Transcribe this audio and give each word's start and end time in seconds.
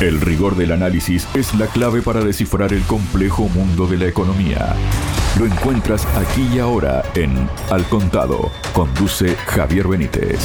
El 0.00 0.20
rigor 0.20 0.54
del 0.54 0.70
análisis 0.70 1.26
es 1.34 1.52
la 1.56 1.66
clave 1.66 2.02
para 2.02 2.22
descifrar 2.22 2.72
el 2.72 2.82
complejo 2.82 3.48
mundo 3.48 3.88
de 3.88 3.96
la 3.96 4.06
economía. 4.06 4.76
Lo 5.36 5.44
encuentras 5.44 6.06
aquí 6.14 6.46
y 6.54 6.60
ahora 6.60 7.02
en 7.16 7.32
Al 7.68 7.82
Contado. 7.88 8.52
Conduce 8.72 9.34
Javier 9.34 9.88
Benítez. 9.88 10.38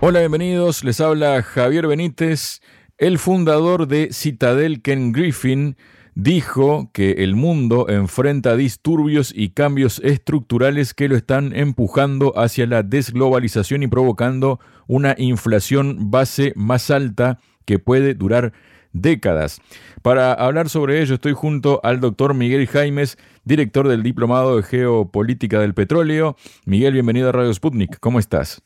Hola, 0.00 0.18
bienvenidos. 0.18 0.82
Les 0.82 1.00
habla 1.00 1.40
Javier 1.40 1.86
Benítez, 1.86 2.62
el 2.98 3.20
fundador 3.20 3.86
de 3.86 4.08
Citadel 4.12 4.82
Ken 4.82 5.12
Griffin 5.12 5.76
dijo 6.16 6.90
que 6.92 7.12
el 7.22 7.36
mundo 7.36 7.88
enfrenta 7.88 8.56
disturbios 8.56 9.32
y 9.32 9.50
cambios 9.50 10.00
estructurales 10.02 10.94
que 10.94 11.08
lo 11.08 11.14
están 11.14 11.54
empujando 11.54 12.36
hacia 12.36 12.66
la 12.66 12.82
desglobalización 12.82 13.84
y 13.84 13.86
provocando 13.86 14.58
una 14.88 15.14
inflación 15.16 16.10
base 16.10 16.52
más 16.56 16.90
alta 16.90 17.38
que 17.66 17.78
puede 17.78 18.14
durar 18.14 18.52
décadas. 18.92 19.60
Para 20.00 20.32
hablar 20.32 20.70
sobre 20.70 21.02
ello 21.02 21.16
estoy 21.16 21.34
junto 21.34 21.80
al 21.82 22.00
doctor 22.00 22.32
Miguel 22.32 22.66
Jaimes, 22.66 23.18
director 23.44 23.88
del 23.88 24.02
Diplomado 24.02 24.56
de 24.56 24.62
Geopolítica 24.62 25.60
del 25.60 25.74
Petróleo. 25.74 26.36
Miguel, 26.64 26.94
bienvenido 26.94 27.28
a 27.28 27.32
Radio 27.32 27.52
Sputnik. 27.52 27.98
¿Cómo 28.00 28.18
estás? 28.18 28.62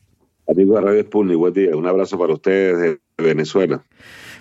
Amigo 0.47 0.75
de 0.75 0.81
Radio 0.81 1.01
Sputnik, 1.03 1.37
buen 1.37 1.53
día. 1.53 1.75
Un 1.75 1.87
abrazo 1.87 2.17
para 2.17 2.33
ustedes 2.33 2.79
de 3.17 3.23
Venezuela. 3.23 3.83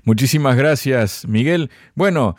Muchísimas 0.05 0.57
gracias, 0.57 1.27
Miguel. 1.27 1.71
Bueno, 1.95 2.37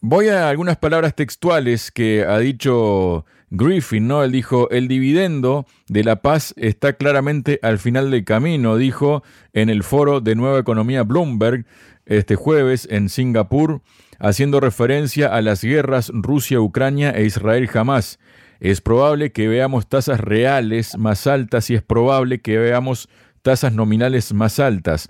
Voy 0.00 0.28
a 0.28 0.48
algunas 0.48 0.76
palabras 0.78 1.14
textuales 1.14 1.90
que 1.90 2.24
ha 2.24 2.38
dicho 2.38 3.24
Griffin, 3.50 4.06
¿no? 4.06 4.22
Él 4.22 4.32
dijo, 4.32 4.70
el 4.70 4.88
dividendo 4.88 5.66
de 5.88 6.04
la 6.04 6.22
paz 6.22 6.54
está 6.56 6.92
claramente 6.94 7.58
al 7.62 7.78
final 7.78 8.10
del 8.10 8.24
camino, 8.24 8.76
dijo 8.76 9.22
en 9.52 9.68
el 9.68 9.82
foro 9.82 10.20
de 10.20 10.36
Nueva 10.36 10.60
Economía 10.60 11.02
Bloomberg 11.02 11.66
este 12.06 12.36
jueves 12.36 12.86
en 12.90 13.08
Singapur, 13.08 13.82
haciendo 14.18 14.60
referencia 14.60 15.34
a 15.34 15.42
las 15.42 15.62
guerras 15.62 16.10
Rusia-Ucrania 16.14 17.10
e 17.10 17.24
Israel-Jamás. 17.24 18.18
Es 18.60 18.80
probable 18.80 19.32
que 19.32 19.48
veamos 19.48 19.88
tasas 19.88 20.20
reales 20.20 20.96
más 20.96 21.26
altas 21.26 21.70
y 21.70 21.74
es 21.74 21.82
probable 21.82 22.40
que 22.40 22.58
veamos 22.58 23.08
tasas 23.42 23.72
nominales 23.72 24.32
más 24.32 24.60
altas. 24.60 25.08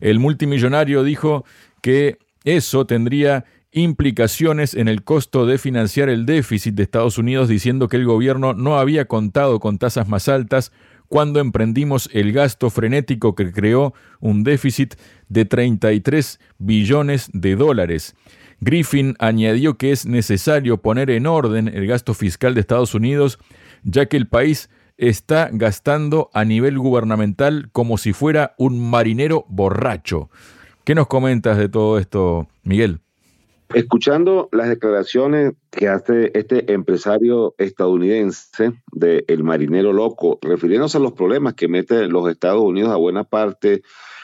El 0.00 0.18
multimillonario 0.18 1.02
dijo 1.02 1.44
que 1.82 2.18
eso 2.44 2.86
tendría 2.86 3.44
implicaciones 3.76 4.72
en 4.72 4.88
el 4.88 5.04
costo 5.04 5.44
de 5.44 5.58
financiar 5.58 6.08
el 6.08 6.24
déficit 6.24 6.74
de 6.74 6.82
Estados 6.82 7.18
Unidos 7.18 7.46
diciendo 7.48 7.88
que 7.88 7.98
el 7.98 8.06
gobierno 8.06 8.54
no 8.54 8.78
había 8.78 9.04
contado 9.04 9.60
con 9.60 9.76
tasas 9.76 10.08
más 10.08 10.28
altas 10.28 10.72
cuando 11.08 11.40
emprendimos 11.40 12.08
el 12.14 12.32
gasto 12.32 12.70
frenético 12.70 13.34
que 13.34 13.52
creó 13.52 13.92
un 14.18 14.44
déficit 14.44 14.94
de 15.28 15.44
33 15.44 16.40
billones 16.56 17.28
de 17.34 17.54
dólares. 17.54 18.16
Griffin 18.60 19.14
añadió 19.18 19.76
que 19.76 19.92
es 19.92 20.06
necesario 20.06 20.78
poner 20.80 21.10
en 21.10 21.26
orden 21.26 21.68
el 21.68 21.86
gasto 21.86 22.14
fiscal 22.14 22.54
de 22.54 22.62
Estados 22.62 22.94
Unidos, 22.94 23.38
ya 23.84 24.06
que 24.06 24.16
el 24.16 24.26
país 24.26 24.70
está 24.96 25.50
gastando 25.52 26.30
a 26.32 26.46
nivel 26.46 26.78
gubernamental 26.78 27.68
como 27.72 27.98
si 27.98 28.14
fuera 28.14 28.54
un 28.56 28.80
marinero 28.88 29.44
borracho. 29.50 30.30
¿Qué 30.84 30.94
nos 30.94 31.08
comentas 31.08 31.58
de 31.58 31.68
todo 31.68 31.98
esto, 31.98 32.48
Miguel? 32.62 33.00
Escuchando 33.74 34.48
las 34.52 34.68
declaraciones 34.68 35.54
que 35.70 35.88
hace 35.88 36.30
este 36.34 36.72
empresario 36.72 37.54
estadounidense 37.58 38.72
de 38.92 39.24
El 39.28 39.42
Marinero 39.42 39.92
Loco, 39.92 40.38
refiriéndose 40.40 40.98
a 40.98 41.00
los 41.00 41.12
problemas 41.12 41.54
que 41.54 41.68
mete 41.68 42.06
los 42.06 42.30
Estados 42.30 42.62
Unidos 42.62 42.90
a 42.92 42.96
buena 42.96 43.24
parte 43.24 43.82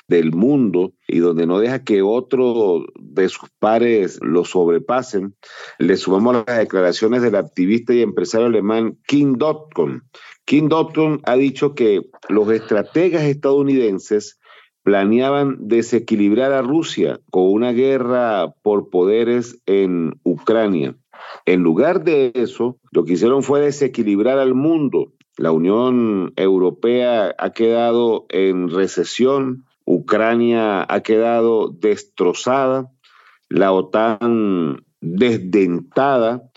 del 0.09 0.33
mundo 0.33 0.93
y 1.09 1.19
donde 1.19 1.47
no 1.47 1.59
deja 1.59 1.85
que 1.85 2.03
otro 2.03 2.85
de 2.99 3.29
sus 3.29 3.49
pares 3.59 4.19
lo 4.23 4.45
sobrepasen, 4.45 5.35
le 5.79 5.97
sumamos 5.97 6.45
las 6.47 6.59
declaraciones 6.59 7.23
del 7.23 7.37
activista 7.37 7.95
y 7.95 8.03
empresario 8.03 8.47
alemán 8.47 8.99
King 9.07 9.35
Dotcom. 9.39 10.03
King 10.45 10.69
Dotcom 10.69 11.21
ha 11.25 11.35
dicho 11.37 11.75
que 11.75 12.03
los 12.29 12.51
estrategas 12.51 13.23
estadounidenses 13.23 14.39
planeaban 14.83 15.57
desequilibrar 15.69 16.53
a 16.53 16.63
Rusia 16.63 17.21
con 17.31 17.45
una 17.45 17.73
guerra 17.73 18.55
por 18.63 18.91
poderes 18.91 19.61
en 19.67 20.21
Ucrania. 20.25 20.97
En 21.47 21.63
lugar 21.63 22.05
de 22.05 22.33
eso, 22.35 22.79
lo 22.91 23.05
que 23.05 23.15
hicieron 23.15 23.43
fue 23.43 23.61
desequilibrar 23.61 24.39
al 24.39 24.55
mundo. 24.55 25.13
La 25.39 25.53
Unión 25.53 26.33
Europea 26.37 27.35
ha 27.39 27.51
quedado 27.51 28.27
en 28.29 28.69
recesión, 28.69 29.65
Ucrania 29.85 30.85
ha 30.89 31.01
quedado 31.01 31.69
destrozada, 31.69 32.91
la 33.49 33.73
OTAN 33.73 34.85
desdentada, 35.01 36.51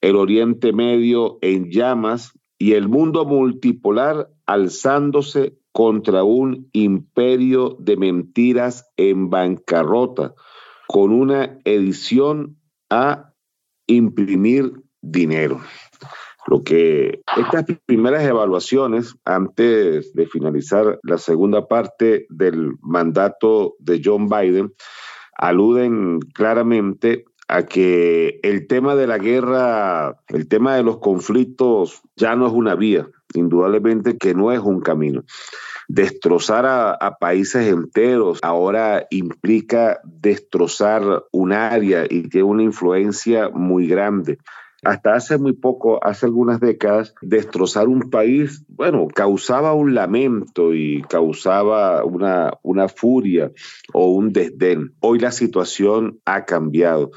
el 0.00 0.16
Oriente 0.16 0.72
Medio 0.72 1.38
en 1.42 1.70
llamas 1.70 2.32
y 2.58 2.72
el 2.72 2.88
mundo 2.88 3.24
multipolar 3.24 4.30
alzándose 4.46 5.59
contra 5.72 6.24
un 6.24 6.68
imperio 6.72 7.76
de 7.78 7.96
mentiras 7.96 8.90
en 8.96 9.30
bancarrota, 9.30 10.34
con 10.88 11.12
una 11.12 11.58
edición 11.64 12.58
a 12.90 13.32
imprimir 13.86 14.82
dinero. 15.00 15.60
Lo 16.46 16.64
que 16.64 17.22
estas 17.36 17.64
primeras 17.86 18.24
evaluaciones, 18.24 19.14
antes 19.24 20.12
de 20.14 20.26
finalizar 20.26 20.98
la 21.02 21.18
segunda 21.18 21.68
parte 21.68 22.26
del 22.28 22.72
mandato 22.80 23.76
de 23.78 24.00
John 24.04 24.28
Biden, 24.28 24.72
aluden 25.36 26.20
claramente 26.20 27.24
a 27.46 27.64
que 27.66 28.40
el 28.42 28.66
tema 28.66 28.94
de 28.94 29.06
la 29.06 29.18
guerra, 29.18 30.16
el 30.28 30.48
tema 30.48 30.76
de 30.76 30.82
los 30.82 30.98
conflictos 30.98 32.00
ya 32.16 32.36
no 32.36 32.46
es 32.46 32.52
una 32.52 32.74
vía, 32.74 33.08
indudablemente 33.34 34.16
que 34.18 34.34
no 34.34 34.52
es 34.52 34.60
un 34.60 34.80
camino. 34.80 35.24
Destrozar 35.88 36.66
a, 36.66 37.16
países 37.18 37.66
enteros 37.66 38.38
ahora 38.42 39.06
implica 39.10 40.00
destrozar 40.04 41.24
un 41.32 41.52
área 41.52 42.04
y 42.08 42.28
tiene 42.28 42.44
una 42.44 42.62
influencia 42.62 43.48
muy 43.48 43.88
grande. 43.88 44.38
Hasta 44.84 45.14
hace 45.14 45.36
muy 45.36 45.52
poco, 45.52 46.02
hace 46.02 46.26
algunas 46.26 46.60
décadas, 46.60 47.12
destrozar 47.20 47.88
un 47.88 48.08
país, 48.08 48.64
bueno, 48.68 49.08
causaba 49.08 49.74
un 49.74 49.94
lamento 49.94 50.72
y 50.72 51.02
causaba 51.02 52.04
una, 52.04 52.52
una 52.62 52.88
furia 52.88 53.50
o 53.92 54.12
un 54.12 54.32
desdén. 54.32 54.94
Hoy 55.00 55.18
la 55.18 55.32
situación 55.32 56.20
ha 56.24 56.44
cambiado. 56.44 57.10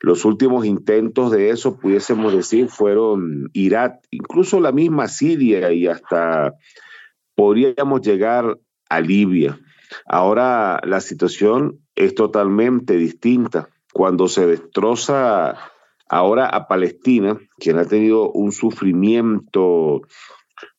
Los 0.00 0.24
últimos 0.24 0.66
intentos 0.66 1.30
de 1.30 1.50
eso, 1.50 1.78
pudiésemos 1.78 2.32
decir, 2.32 2.68
fueron 2.68 3.48
Irak, 3.54 4.00
incluso 4.10 4.60
la 4.60 4.72
misma 4.72 5.08
Siria 5.08 5.72
y 5.72 5.86
hasta 5.86 6.54
podríamos 7.34 8.02
llegar 8.02 8.58
a 8.88 9.00
Libia. 9.00 9.58
Ahora 10.06 10.80
la 10.84 11.00
situación 11.00 11.80
es 11.94 12.14
totalmente 12.14 12.96
distinta. 12.96 13.68
Cuando 13.92 14.28
se 14.28 14.46
destroza 14.46 15.56
ahora 16.08 16.46
a 16.46 16.68
Palestina, 16.68 17.38
quien 17.58 17.78
ha 17.78 17.84
tenido 17.84 18.30
un 18.30 18.52
sufrimiento 18.52 20.02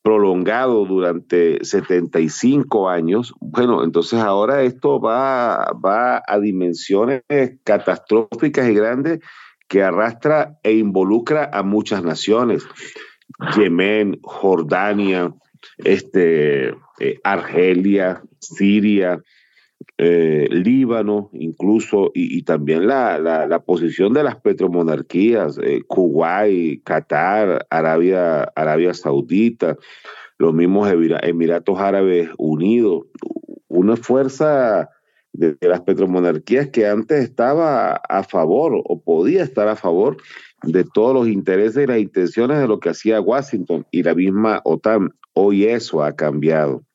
prolongado 0.02 0.86
durante 0.86 1.64
75 1.64 2.90
años, 2.90 3.34
bueno, 3.40 3.84
entonces 3.84 4.20
ahora 4.20 4.64
esto 4.64 5.00
va, 5.00 5.72
va 5.74 6.24
a 6.26 6.40
dimensiones 6.40 7.24
catastróficas 7.64 8.70
y 8.70 8.74
grandes 8.74 9.20
que 9.68 9.84
arrastra 9.84 10.58
e 10.64 10.74
involucra 10.74 11.50
a 11.52 11.64
muchas 11.64 12.04
naciones. 12.04 12.66
Yemen, 13.56 14.20
Jordania, 14.24 15.34
este, 15.78 16.70
eh, 17.00 17.20
Argelia, 17.24 18.22
Siria, 18.40 19.22
eh, 19.98 20.48
Líbano, 20.52 21.30
incluso, 21.34 22.12
y, 22.14 22.44
también 22.44 22.88
la, 22.88 23.18
la, 23.20 23.60
posición 23.60 24.14
de 24.14 24.24
las 24.24 24.36
petromonarquías, 24.36 25.58
eh, 25.62 25.82
Kuwait, 25.88 26.84
Qatar, 26.84 27.66
Arabia, 27.70 28.44
Arabia 28.56 28.94
Saudita, 28.94 29.76
los 30.38 30.54
mismos 30.54 30.92
Emiratos 31.24 31.80
Árabes 31.80 32.30
Unidos, 32.38 33.06
una 33.68 33.96
fuerza 33.96 34.90
de, 35.34 35.56
de, 35.60 35.68
las 35.68 35.82
petromonarquías 35.82 36.68
que 36.70 36.88
antes 36.88 37.24
estaba 37.24 37.94
a 37.94 38.24
favor 38.24 38.80
o 38.84 39.02
podía 39.02 39.44
estar 39.44 39.68
a 39.68 39.76
favor 39.76 40.18
de 40.64 40.84
todos 40.84 41.14
los 41.14 41.28
intereses 41.28 41.84
y 41.84 41.88
las 41.88 42.00
intenciones 42.00 42.60
de 42.60 42.68
lo 42.68 42.80
que 42.80 42.90
hacía 42.90 43.22
Washington 43.22 43.86
y 43.92 44.04
la 44.04 44.14
misma 44.14 44.62
OTAN. 44.64 45.10
Hoy 45.34 45.66
eso 45.66 46.04
ha 46.04 46.16
cambiado. 46.16 46.87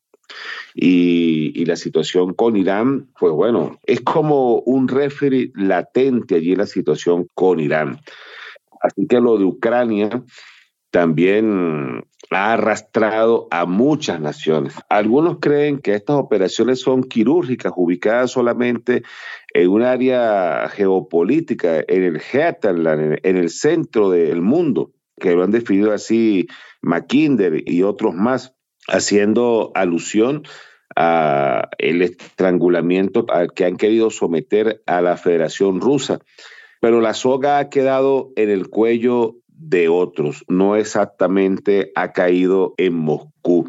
Y, 0.75 1.65
la 1.65 1.77
situación 1.77 2.35
con 2.35 2.57
Irán, 2.57 3.09
pues 3.19 3.33
bueno, 3.33 3.79
es 3.85 4.01
como 4.01 4.59
un 4.61 4.89
referee 4.89 5.53
latente 5.55 6.35
allí 6.35 6.57
la 6.57 6.67
situación 6.67 7.29
con 7.35 7.61
Irán. 7.61 8.01
Así 8.81 9.07
que 9.07 9.21
lo 9.21 9.39
de 9.39 9.45
Ucrania 9.45 10.25
también 10.91 12.05
ha 12.31 12.53
arrastrado 12.55 13.49
a 13.51 13.65
muchas 13.65 14.21
naciones. 14.21 14.75
Algunos 14.89 15.39
creen 15.41 15.79
que 15.79 15.95
estas 15.95 16.17
operaciones 16.17 16.81
son 16.81 17.05
quirúrgicas, 17.05 17.73
ubicadas 17.77 18.33
solamente 18.33 19.03
en 19.55 19.69
un 19.69 19.83
área 19.83 20.69
geopolítica, 20.69 21.83
en 21.87 22.03
el 22.03 22.21
Heterland, 22.21 23.19
en 23.23 23.37
el 23.37 23.51
centro 23.51 24.11
del 24.11 24.43
mundo, 24.43 24.93
que 25.19 25.35
lo 25.35 25.45
han 25.45 25.51
definido 25.51 25.93
así 25.93 26.47
Mackinder 26.83 27.63
y 27.67 27.83
otros 27.83 28.15
más, 28.15 28.55
haciendo 28.89 29.73
alusión 29.75 30.43
a 30.97 31.69
el 31.79 32.03
estrangulamiento 32.03 33.27
al 33.29 33.53
que 33.53 33.65
han 33.65 33.77
querido 33.77 34.11
someter 34.11 34.83
a 34.87 35.01
la 35.01 35.17
Federación 35.17 35.81
Rusa. 35.81 36.19
Pero 36.81 37.01
la 37.01 37.15
soga 37.15 37.59
ha 37.59 37.71
quedado 37.71 38.31
en 38.37 38.51
el 38.51 38.69
cuello 38.69 39.37
de 39.47 39.89
otros, 39.89 40.45
no 40.49 40.75
exactamente 40.75 41.93
ha 41.95 42.13
caído 42.13 42.75
en 42.79 42.95
Moscú. 42.95 43.69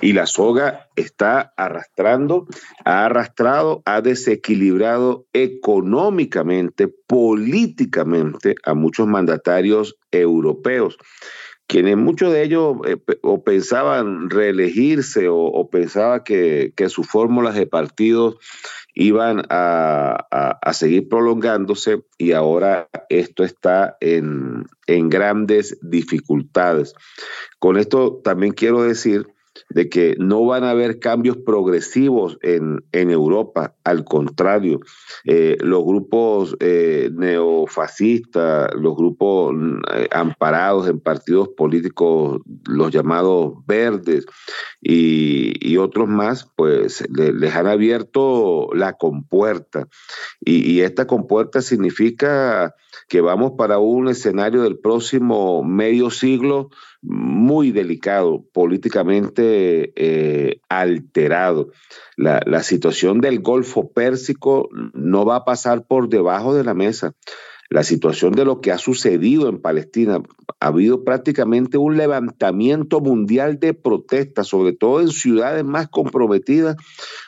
Y 0.00 0.14
la 0.14 0.26
soga 0.26 0.88
está 0.96 1.52
arrastrando, 1.56 2.46
ha 2.84 3.04
arrastrado, 3.04 3.82
ha 3.84 4.00
desequilibrado 4.00 5.26
económicamente, 5.32 6.88
políticamente 6.88 8.54
a 8.64 8.72
muchos 8.74 9.08
mandatarios 9.08 9.96
europeos 10.10 10.96
quienes 11.70 11.96
muchos 11.96 12.32
de 12.32 12.42
ellos 12.42 12.78
eh, 12.84 12.96
o 13.22 13.44
pensaban 13.44 14.28
reelegirse 14.28 15.28
o, 15.30 15.70
pensaban 15.70 16.24
que, 16.24 16.72
sus 16.88 17.06
fórmulas 17.06 17.54
de 17.54 17.66
partidos 17.66 18.38
iban 18.92 19.42
a, 19.50 20.26
seguir 20.72 21.08
prolongándose 21.08 22.02
y 22.18 22.32
ahora 22.32 22.88
esto 23.08 23.44
está 23.44 23.96
en, 24.00 24.64
en 24.88 25.08
grandes 25.10 25.78
dificultades. 25.80 26.94
Con 27.60 27.76
esto 27.76 28.20
también 28.24 28.52
quiero 28.52 28.82
decir 28.82 29.28
de 29.68 29.88
que 29.88 30.16
no 30.18 30.44
van 30.44 30.64
a 30.64 30.70
haber 30.70 30.98
cambios 30.98 31.36
progresivos 31.36 32.38
en, 32.42 32.82
Europa, 32.92 33.74
al 33.84 34.04
contrario, 34.04 34.80
eh, 35.24 35.56
los 35.60 35.84
grupos 35.84 36.56
eh, 36.60 37.10
neofascistas, 37.12 38.74
los 38.74 38.96
grupos 38.96 39.54
eh, 39.94 40.08
amparados 40.10 40.88
en 40.88 41.00
partidos 41.00 41.48
políticos, 41.48 42.40
los 42.66 42.90
llamados 42.90 43.54
verdes 43.66 44.26
y, 44.80 45.76
otros 45.76 46.08
más, 46.08 46.50
pues 46.56 47.08
les 47.10 47.54
han 47.54 47.66
abierto 47.66 48.68
la 48.74 48.94
compuerta. 48.94 49.88
Y 50.40 50.80
esta 50.80 51.06
compuerta 51.06 51.62
significa 51.62 52.74
que 53.08 53.20
vamos 53.20 53.52
para 53.58 53.78
un 53.78 54.08
escenario 54.08 54.62
del 54.62 54.78
próximo 54.78 55.64
medio 55.64 56.10
siglo 56.10 56.70
muy 57.02 57.70
delicado, 57.72 58.44
políticamente 58.52 59.92
eh, 59.96 60.60
alterado. 60.68 61.70
La, 62.16 62.62
situación 62.62 63.20
del 63.20 63.40
Golfo 63.40 63.90
Pérsico 63.90 64.68
no 64.92 65.24
va 65.24 65.36
a 65.36 65.44
pasar 65.44 65.86
por 65.86 66.08
debajo 66.08 66.54
de 66.54 66.64
la 66.64 66.74
mesa. 66.74 67.14
La 67.70 67.84
situación 67.84 68.32
de 68.32 68.44
lo 68.44 68.60
que 68.60 68.72
ha 68.72 68.78
sucedido 68.78 69.48
en 69.48 69.60
Palestina, 69.60 70.20
ha 70.58 70.66
habido 70.66 71.04
prácticamente 71.04 71.78
un 71.78 71.96
levantamiento 71.96 73.00
mundial 73.00 73.60
de 73.60 73.74
protestas, 73.74 74.48
sobre 74.48 74.72
todo 74.72 75.00
en 75.00 75.08
ciudades 75.08 75.64
más 75.64 75.88
comprometidas 75.88 76.76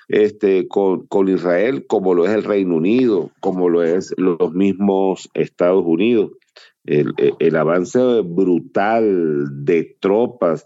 este, 0.09 0.67
con 0.69 1.29
Israel, 1.29 1.87
como 1.87 2.13
lo 2.13 2.27
es 2.27 2.33
el 2.33 2.43
Reino 2.43 2.75
Unido, 2.75 3.31
como 3.41 3.69
lo 3.69 3.85
es 3.85 4.13
los 4.19 4.53
mismos 4.53 5.31
Estados 5.33 5.85
Unidos 5.87 6.33
el, 6.85 7.57
avance 7.57 8.21
brutal 8.25 9.65
de 9.65 9.97
tropas, 10.01 10.65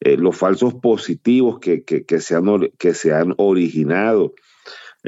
eh, 0.00 0.16
los 0.16 0.36
falsos 0.36 0.74
positivos 0.74 1.58
que, 1.58 2.04
se, 2.20 2.34
han, 2.34 2.70
que 2.78 2.94
se 2.94 3.12
han 3.12 3.34
originado, 3.36 4.34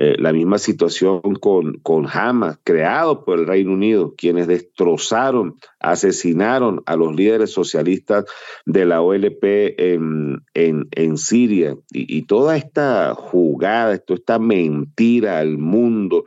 eh, 0.00 0.14
la 0.16 0.32
misma 0.32 0.58
situación 0.58 1.20
con, 1.40 1.78
con 1.80 2.06
Hamas, 2.06 2.60
creado 2.62 3.24
por 3.24 3.40
el 3.40 3.48
Reino 3.48 3.72
Unido, 3.72 4.14
quienes 4.16 4.46
destrozaron, 4.46 5.56
asesinaron 5.80 6.82
a 6.86 6.94
los 6.94 7.16
líderes 7.16 7.50
socialistas 7.50 8.24
de 8.64 8.84
la 8.86 9.02
OLP 9.02 9.42
en, 9.42 10.44
en, 10.54 11.16
Siria. 11.18 11.74
Y, 11.90 12.16
y, 12.16 12.22
toda 12.22 12.56
esta 12.56 13.12
jugada, 13.16 13.98
toda 13.98 14.18
esta 14.18 14.38
mentira 14.38 15.40
al 15.40 15.58
mundo, 15.58 16.26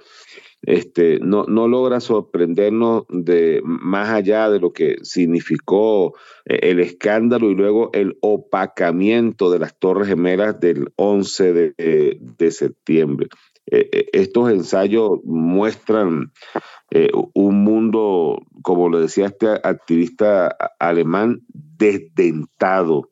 este, 0.64 1.20
no, 1.20 1.46
logra 1.46 2.00
sorprendernos 2.00 3.06
de 3.10 3.62
más 3.64 4.10
allá 4.10 4.50
de 4.50 4.60
lo 4.60 4.72
que 4.72 4.98
significó 5.02 6.16
eh, 6.46 6.60
el 6.64 6.80
escándalo 6.80 7.50
y 7.50 7.56
luego 7.56 7.90
el 7.94 8.18
opacamiento 8.22 9.52
de 9.52 9.60
las 9.60 9.78
Torres 9.78 10.08
Gemelas 10.08 10.60
del 10.60 10.92
11 10.98 11.54
de, 11.54 12.52
septiembre. 12.52 13.28
Eh, 13.66 13.90
eh, 13.92 14.06
estos 14.14 14.52
ensayos 14.52 15.20
muestran 15.24 16.32
un 17.34 17.64
mundo, 17.64 18.42
como 18.64 18.90
lo 18.90 19.00
decía 19.00 19.28
este 19.28 19.48
activista 19.48 20.54
alemán, 20.78 21.40
desdentado, 21.48 23.10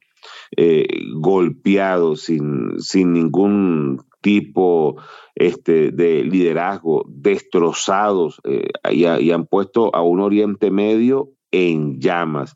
golpeado, 1.16 2.18
sin, 2.18 2.78
sin 2.82 3.14
ningún 3.14 4.02
tipo 4.22 5.02
este, 5.36 5.92
de 5.92 6.24
liderazgo, 6.24 7.06
destrozados 7.08 8.42
eh, 8.44 8.70
y, 8.92 9.32
han 9.32 9.46
puesto 9.46 9.94
a 9.96 10.02
un 10.02 10.20
Oriente 10.20 10.72
Medio 10.72 11.30
en 11.52 12.00
llamas. 12.00 12.54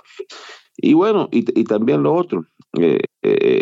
Y 0.76 0.94
bueno, 0.94 1.30
y, 1.32 1.64
también 1.66 2.04
lo 2.04 2.14
otro, 2.14 2.46
eh, 2.80 3.00
eh, 3.22 3.62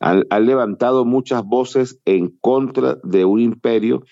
han, 0.00 0.46
levantado 0.46 1.04
muchas 1.04 1.44
voces 1.44 2.00
en 2.04 2.36
contra 2.40 2.98
de 3.04 3.24
un 3.24 3.40
imperio 3.40 4.02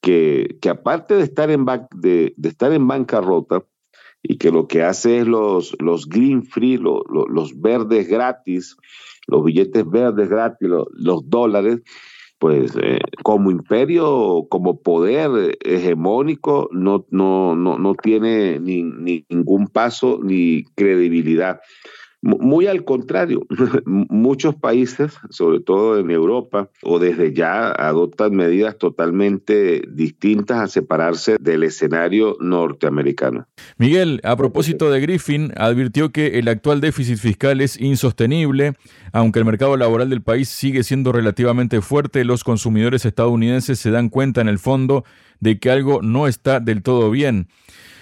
que, 0.00 0.58
que 0.60 0.68
aparte 0.68 1.14
de 1.14 1.22
estar, 1.22 1.50
en 1.50 1.64
de, 1.96 2.34
estar 2.42 2.72
en 2.72 2.86
bancarrota, 2.86 3.64
y 4.22 4.38
que 4.38 4.52
lo 4.52 4.68
que 4.68 4.84
hace 4.84 5.18
es 5.18 5.26
los, 5.26 5.74
los 5.80 6.08
green 6.08 6.44
free, 6.44 6.76
los 6.78 7.60
verdes 7.60 8.08
gratis, 8.08 8.76
los 9.26 9.44
billetes 9.44 9.88
verdes 9.88 10.28
gratis, 10.28 10.68
los 10.68 11.28
dólares, 11.28 11.80
pues 12.42 12.72
eh, 12.82 12.98
como 13.22 13.52
imperio, 13.52 14.48
como 14.50 14.80
poder 14.80 15.56
hegemónico, 15.64 16.68
no, 16.72 17.06
no, 17.10 17.54
no, 17.54 17.78
no 17.78 17.94
tiene 17.94 18.58
ni, 18.58 18.82
ningún 19.28 19.68
paso 19.68 20.18
ni 20.20 20.64
credibilidad. 20.74 21.60
Muy 22.24 22.68
al 22.68 22.84
contrario, 22.84 23.44
muchos 23.84 24.54
países, 24.54 25.18
sobre 25.28 25.58
todo 25.58 25.98
en 25.98 26.08
Europa, 26.12 26.70
o 26.84 27.00
desde 27.00 27.34
ya 27.34 27.72
adoptan 27.72 28.36
medidas 28.36 28.78
totalmente 28.78 29.82
distintas 29.88 30.58
a 30.58 30.68
separarse 30.68 31.36
del 31.40 31.64
escenario 31.64 32.36
norteamericano. 32.38 33.48
Miguel, 33.76 34.20
a 34.22 34.36
propósito 34.36 34.88
de 34.88 35.00
Griffin, 35.00 35.52
advirtió 35.56 36.12
que 36.12 36.38
el 36.38 36.46
actual 36.46 36.80
déficit 36.80 37.18
fiscal 37.18 37.60
es 37.60 37.80
insostenible, 37.80 38.74
aunque 39.12 39.40
el 39.40 39.44
mercado 39.44 39.76
laboral 39.76 40.08
del 40.08 40.22
país 40.22 40.48
sigue 40.48 40.84
siendo 40.84 41.10
relativamente 41.10 41.80
fuerte, 41.80 42.24
los 42.24 42.44
consumidores 42.44 43.04
estadounidenses 43.04 43.80
se 43.80 43.90
dan 43.90 44.08
cuenta 44.08 44.40
en 44.40 44.48
el 44.48 44.60
fondo 44.60 45.04
de 45.40 45.58
que 45.58 45.70
algo 45.72 46.02
no 46.02 46.28
está 46.28 46.60
del 46.60 46.82
todo 46.82 47.10
bien. 47.10 47.48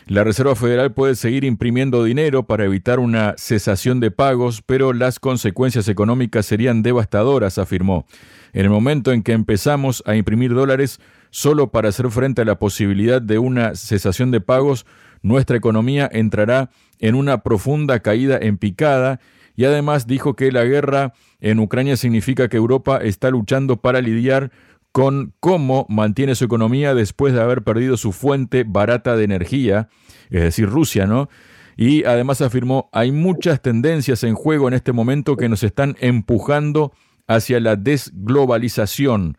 La 0.07 0.25
Reserva 0.25 0.57
Federal 0.57 0.93
puede 0.93 1.15
seguir 1.15 1.45
imprimiendo 1.45 2.03
dinero 2.03 2.45
para 2.45 2.65
evitar 2.65 2.99
una 2.99 3.35
cesación 3.37 4.01
de 4.01 4.11
pagos, 4.11 4.63
pero 4.65 4.93
las 4.93 5.21
consecuencias 5.21 5.89
económicas 5.89 6.47
serían 6.47 6.83
devastadoras, 6.83 7.59
afirmó. 7.59 8.07
En 8.53 8.65
el 8.65 8.71
momento 8.71 9.13
en 9.13 9.23
que 9.23 9.33
empezamos 9.33 10.03
a 10.07 10.17
imprimir 10.17 10.53
dólares 10.53 11.01
solo 11.31 11.71
para 11.71 11.91
hacer 11.91 12.11
frente 12.11 12.43
a 12.43 12.45
la 12.45 12.59
posibilidad 12.59 13.23
de 13.23 13.39
una 13.39 13.77
cesación 13.77 14.31
de 14.31 14.41
pagos, 14.41 14.85
nuestra 15.23 15.57
economía 15.57 16.09
entrará 16.11 16.71
en 16.99 17.15
una 17.15 17.43
profunda 17.43 18.01
caída 18.01 18.39
en 18.41 18.59
picada 18.59 19.21
y 19.55 19.65
además 19.65 20.07
dijo 20.07 20.35
que 20.35 20.51
la 20.51 20.65
guerra 20.65 21.13
en 21.41 21.59
Ucrania 21.59 21.97
significa 21.97 22.49
que 22.49 22.57
Europa 22.57 22.99
está 23.03 23.31
luchando 23.31 23.77
para 23.77 24.01
lidiar 24.01 24.51
con 24.93 25.35
cómo 25.41 25.87
mantiene 25.89 26.35
su 26.35 26.45
economía 26.45 26.95
después 26.95 27.33
de 27.33 27.41
haber 27.41 27.63
perdido 27.63 27.97
su 27.97 28.13
fuente 28.13 28.65
barata 28.67 29.17
de 29.17 29.25
energía, 29.25 29.89
es 30.31 30.43
decir, 30.43 30.69
Rusia, 30.69 31.07
¿no? 31.07 31.29
Y 31.77 32.05
además 32.05 32.43
afirmó, 32.43 32.91
hay 32.93 33.13
muchas 33.13 33.63
tendencias 33.63 34.25
en 34.25 34.35
juego 34.35 34.69
en 34.69 34.75
este 34.75 34.93
momento 34.93 35.37
que 35.37 35.49
nos 35.49 35.63
están 35.63 35.97
empujando 36.01 36.93
hacia 37.27 37.61
la 37.61 37.77
desglobalización. 37.77 39.39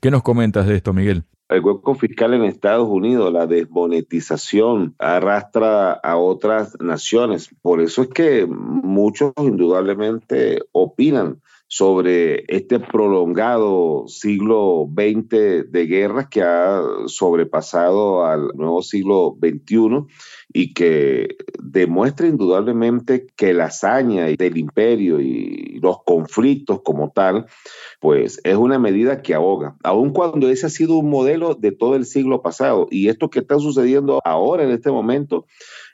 ¿Qué 0.00 0.10
nos 0.10 0.22
comentas 0.22 0.66
de 0.66 0.76
esto, 0.76 0.92
Miguel? 0.92 1.24
El 1.48 1.64
hueco 1.64 1.94
fiscal 1.94 2.34
en 2.34 2.44
Estados 2.44 2.88
Unidos, 2.88 3.32
la 3.32 3.46
desmonetización, 3.46 4.94
arrastra 4.98 5.92
a 5.92 6.16
otras 6.18 6.76
naciones. 6.78 7.48
Por 7.62 7.80
eso 7.80 8.02
es 8.02 8.08
que 8.08 8.44
muchos 8.46 9.32
indudablemente 9.38 10.60
opinan 10.72 11.40
sobre 11.68 12.44
este 12.48 12.80
prolongado 12.80 14.04
siglo 14.08 14.88
XX 14.90 15.70
de 15.70 15.86
guerras 15.86 16.28
que 16.28 16.40
ha 16.40 16.80
sobrepasado 17.06 18.24
al 18.24 18.48
nuevo 18.54 18.80
siglo 18.82 19.36
XXI 19.38 20.06
y 20.50 20.72
que 20.72 21.36
demuestra 21.62 22.26
indudablemente 22.26 23.26
que 23.36 23.52
la 23.52 23.66
hazaña 23.66 24.24
del 24.24 24.56
imperio 24.56 25.20
y 25.20 25.78
los 25.82 26.02
conflictos 26.04 26.80
como 26.82 27.10
tal, 27.10 27.44
pues 28.00 28.40
es 28.44 28.56
una 28.56 28.78
medida 28.78 29.20
que 29.20 29.34
ahoga, 29.34 29.76
aun 29.82 30.10
cuando 30.14 30.48
ese 30.48 30.66
ha 30.66 30.70
sido 30.70 30.96
un 30.96 31.10
modelo 31.10 31.54
de 31.54 31.72
todo 31.72 31.96
el 31.96 32.06
siglo 32.06 32.40
pasado. 32.40 32.88
Y 32.90 33.08
esto 33.08 33.28
que 33.28 33.40
está 33.40 33.58
sucediendo 33.58 34.20
ahora 34.24 34.64
en 34.64 34.70
este 34.70 34.90
momento 34.90 35.46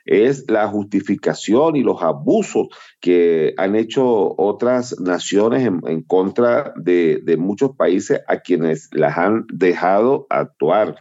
es 0.05 0.49
la 0.49 0.67
justificación 0.67 1.75
y 1.75 1.81
los 1.81 2.01
abusos 2.01 2.67
que 3.01 3.53
han 3.57 3.75
hecho 3.75 4.35
otras 4.37 4.99
naciones 4.99 5.65
en, 5.65 6.03
contra 6.03 6.73
de, 6.75 7.21
muchos 7.37 7.75
países 7.75 8.21
a 8.27 8.37
quienes 8.37 8.89
las 8.91 9.17
han 9.17 9.45
dejado 9.51 10.27
actuar. 10.29 10.95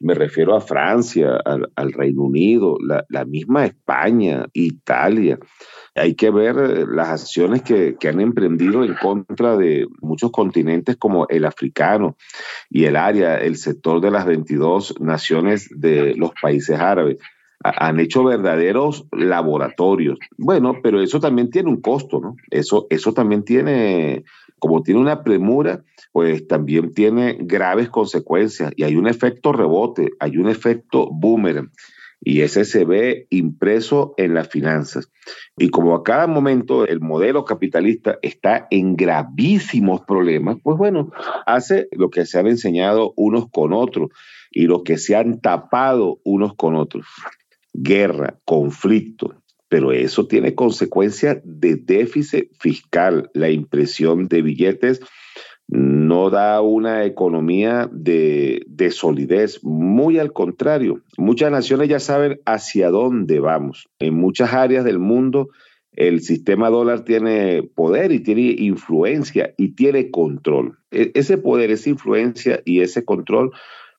Me 0.00 0.14
refiero 0.14 0.54
a 0.54 0.60
Francia, 0.60 1.36
al, 1.44 1.92
Reino 1.92 2.22
Unido, 2.22 2.76
la, 3.08 3.24
misma 3.24 3.66
España, 3.66 4.46
Italia. 4.52 5.38
Hay 5.96 6.14
que 6.14 6.30
ver 6.30 6.56
las 6.88 7.08
acciones 7.08 7.62
que, 7.62 7.96
que 7.98 8.08
han 8.08 8.20
emprendido 8.20 8.84
en 8.84 8.94
contra 8.94 9.56
de 9.56 9.86
muchos 10.00 10.30
continentes 10.32 10.96
como 10.96 11.26
el 11.28 11.44
africano 11.44 12.16
y 12.68 12.84
el 12.84 12.96
área, 12.96 13.38
el 13.38 13.56
sector 13.56 14.00
de 14.00 14.10
las 14.10 14.26
22 14.26 15.00
naciones 15.00 15.68
de 15.70 16.14
los 16.16 16.32
países 16.40 16.78
árabes 16.78 17.18
han 17.62 18.00
hecho 18.00 18.24
verdaderos 18.24 19.06
laboratorios. 19.12 20.18
Bueno, 20.36 20.76
pero 20.82 21.00
eso 21.00 21.20
también 21.20 21.50
tiene 21.50 21.70
un 21.70 21.80
costo, 21.80 22.20
¿no? 22.20 22.36
Eso, 22.50 22.86
eso 22.90 23.12
también 23.12 23.44
tiene, 23.44 24.24
como 24.58 24.82
tiene 24.82 25.00
una 25.00 25.22
premura, 25.22 25.82
pues 26.12 26.46
también 26.46 26.92
tiene 26.92 27.36
graves 27.40 27.88
consecuencias 27.88 28.72
y 28.76 28.84
hay 28.84 28.96
un 28.96 29.08
efecto 29.08 29.52
rebote, 29.52 30.10
hay 30.20 30.36
un 30.36 30.48
efecto 30.48 31.08
boomerang 31.10 31.70
y 32.24 32.40
ese 32.40 32.64
se 32.64 32.84
ve 32.84 33.26
impreso 33.30 34.14
en 34.16 34.34
las 34.34 34.48
finanzas. 34.48 35.10
Y 35.58 35.68
como 35.68 35.94
a 35.94 36.02
cada 36.02 36.26
momento 36.26 36.86
el 36.86 37.00
modelo 37.00 37.44
capitalista 37.44 38.18
está 38.22 38.66
en 38.70 38.96
gravísimos 38.96 40.00
problemas, 40.02 40.56
pues 40.62 40.78
bueno, 40.78 41.12
hace 41.46 41.88
lo 41.92 42.08
que 42.08 42.24
se 42.24 42.38
han 42.38 42.46
enseñado 42.46 43.12
unos 43.16 43.50
con 43.50 43.74
otros 43.74 44.08
y 44.50 44.66
lo 44.66 44.82
que 44.84 44.96
se 44.96 45.16
han 45.16 45.40
tapado 45.40 46.18
unos 46.24 46.54
con 46.54 46.76
otros 46.76 47.06
guerra, 47.74 48.38
conflicto, 48.44 49.34
pero 49.68 49.92
eso 49.92 50.26
tiene 50.26 50.54
consecuencias 50.54 51.38
de 51.44 51.76
déficit 51.76 52.48
fiscal. 52.58 53.30
La 53.34 53.50
impresión 53.50 54.28
de 54.28 54.40
billetes 54.40 55.00
no 55.66 56.30
da 56.30 56.60
una 56.60 57.04
economía 57.04 57.88
de, 57.90 58.64
solidez, 58.92 59.64
muy 59.64 60.18
al 60.18 60.32
contrario. 60.32 61.02
Muchas 61.18 61.50
naciones 61.50 61.88
ya 61.88 62.00
saben 62.00 62.40
hacia 62.46 62.90
dónde 62.90 63.40
vamos. 63.40 63.88
En 63.98 64.14
muchas 64.14 64.52
áreas 64.52 64.84
del 64.84 64.98
mundo 64.98 65.48
el 65.96 66.22
sistema 66.22 66.70
dólar 66.70 67.04
tiene 67.04 67.62
poder 67.62 68.10
y 68.10 68.20
tiene 68.20 68.54
influencia 68.58 69.54
y 69.56 69.74
tiene 69.74 70.10
control. 70.10 70.78
E, 70.90 71.12
ese 71.14 71.38
poder, 71.38 71.70
esa 71.70 71.88
influencia 71.88 72.60
y 72.64 72.80
ese 72.80 73.04
control 73.04 73.52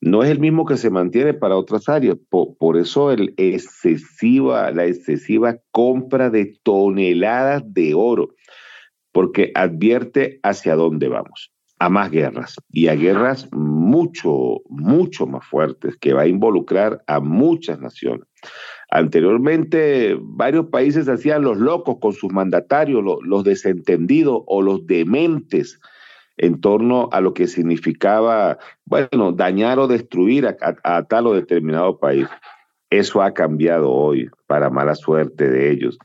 no 0.05 0.21
es 0.21 0.29
el 0.29 0.39
mismo 0.39 0.65
que 0.65 0.77
se 0.77 0.91
mantiene 0.91 1.33
para 1.33 1.57
otras 1.57 1.89
áreas. 1.89 2.15
Por, 2.29 2.77
eso 2.77 3.13
la 3.15 4.85
excesiva 4.85 5.57
compra 5.71 6.29
de 6.29 6.55
toneladas 6.61 7.63
de 7.73 7.95
oro, 7.95 8.29
porque 9.11 9.51
advierte 9.55 10.39
hacia 10.43 10.75
dónde 10.75 11.07
vamos, 11.07 11.51
a 11.79 11.89
más 11.89 12.11
guerras 12.11 12.55
y 12.69 12.87
a 12.87 12.93
guerras 12.93 13.49
mucho, 13.51 14.61
mucho 14.69 15.25
más 15.25 15.43
fuertes 15.43 15.97
que 15.97 16.13
va 16.13 16.21
a 16.21 16.27
involucrar 16.27 17.03
a 17.07 17.19
muchas 17.19 17.79
naciones. 17.79 18.27
Anteriormente, 18.91 20.15
varios 20.21 20.67
países 20.67 21.09
hacían 21.09 21.41
los 21.41 21.57
locos 21.57 21.97
con 21.99 22.13
sus 22.13 22.31
mandatarios, 22.31 23.03
los 23.23 23.43
desentendidos 23.43 24.43
o 24.45 24.61
los 24.61 24.85
dementes 24.85 25.79
en 26.37 26.59
torno 26.59 27.09
a 27.11 27.21
lo 27.21 27.33
que 27.33 27.47
significaba, 27.47 28.57
bueno, 28.85 29.31
dañar 29.31 29.79
o 29.79 29.87
destruir 29.87 30.47
a, 30.47 31.03
tal 31.03 31.27
o 31.27 31.33
determinado 31.33 31.97
país. 31.97 32.27
Eso 32.89 33.21
ha 33.21 33.33
cambiado 33.33 33.91
hoy 33.91 34.29
para 34.47 34.69
mala 34.69 34.95
suerte 34.95 35.49
de 35.49 35.71
ellos, 35.71 35.97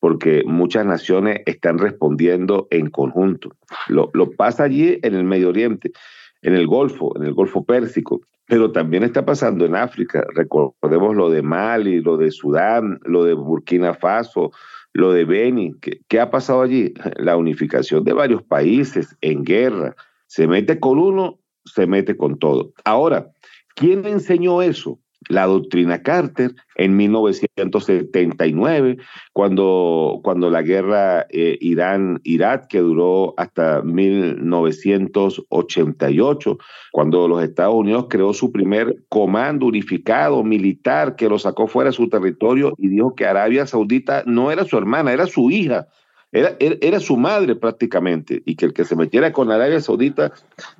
porque 0.00 0.42
muchas 0.46 0.86
naciones 0.86 1.40
están 1.46 1.78
respondiendo 1.78 2.68
en 2.70 2.90
conjunto. 2.90 3.50
Lo, 3.88 4.10
lo, 4.14 4.30
pasa 4.30 4.64
allí 4.64 4.98
en 5.02 5.14
el 5.14 5.24
Medio 5.24 5.50
Oriente, 5.50 5.92
en 6.40 6.54
el 6.54 6.66
Golfo, 6.66 7.12
en 7.16 7.24
el 7.24 7.34
Golfo 7.34 7.64
Pérsico, 7.64 8.20
pero 8.46 8.72
también 8.72 9.02
está 9.02 9.24
pasando 9.24 9.64
en 9.64 9.76
África. 9.76 10.24
Recordemos 10.34 11.14
lo 11.14 11.30
de 11.30 11.42
Mali, 11.42 12.00
lo 12.00 12.16
de 12.16 12.30
Sudán, 12.30 12.98
lo 13.04 13.24
de 13.24 13.34
Burkina 13.34 13.94
Faso, 13.94 14.50
lo 14.94 15.12
de 15.12 15.24
Beni, 15.24 15.74
¿qué, 16.08 16.20
ha 16.20 16.30
pasado 16.30 16.62
allí? 16.62 16.92
La 17.16 17.36
unificación 17.36 18.04
de 18.04 18.12
varios 18.12 18.42
países 18.42 19.16
en 19.20 19.44
guerra. 19.44 19.96
Se 20.26 20.46
mete 20.46 20.78
con 20.78 20.98
uno, 20.98 21.38
se 21.64 21.86
mete 21.86 22.16
con 22.16 22.38
todo. 22.38 22.72
Ahora, 22.84 23.30
¿quién 23.74 24.06
enseñó 24.06 24.62
eso? 24.62 24.98
La 25.28 25.46
doctrina 25.46 26.02
Carter 26.02 26.54
en 26.76 26.96
1979, 26.96 28.98
cuando, 29.32 30.20
cuando 30.22 30.48
la 30.50 30.62
guerra 30.62 31.26
eh, 31.30 31.58
Irán-Irak, 31.60 32.68
que 32.68 32.78
duró 32.80 33.34
hasta 33.36 33.82
1988, 33.82 36.58
cuando 36.92 37.26
los 37.28 37.42
Estados 37.42 37.74
Unidos 37.74 38.06
creó 38.08 38.32
su 38.32 38.50
primer 38.52 39.04
comando 39.08 39.66
unificado 39.66 40.42
militar 40.42 41.16
que 41.16 41.28
lo 41.28 41.38
sacó 41.38 41.66
fuera 41.66 41.90
de 41.90 41.96
su 41.96 42.08
territorio 42.08 42.72
y 42.78 42.88
dijo 42.88 43.14
que 43.14 43.26
Arabia 43.26 43.66
Saudita 43.66 44.22
no 44.26 44.50
era 44.50 44.64
su 44.64 44.78
hermana, 44.78 45.12
era 45.12 45.26
su 45.26 45.50
hija. 45.50 45.88
Era, 46.34 46.56
era, 46.58 46.98
su 46.98 47.18
madre 47.18 47.54
prácticamente, 47.56 48.42
y 48.46 48.56
que 48.56 48.64
el 48.64 48.72
que 48.72 48.86
se 48.86 48.96
metiera 48.96 49.34
con 49.34 49.50
Arabia 49.50 49.82
Saudita 49.82 50.32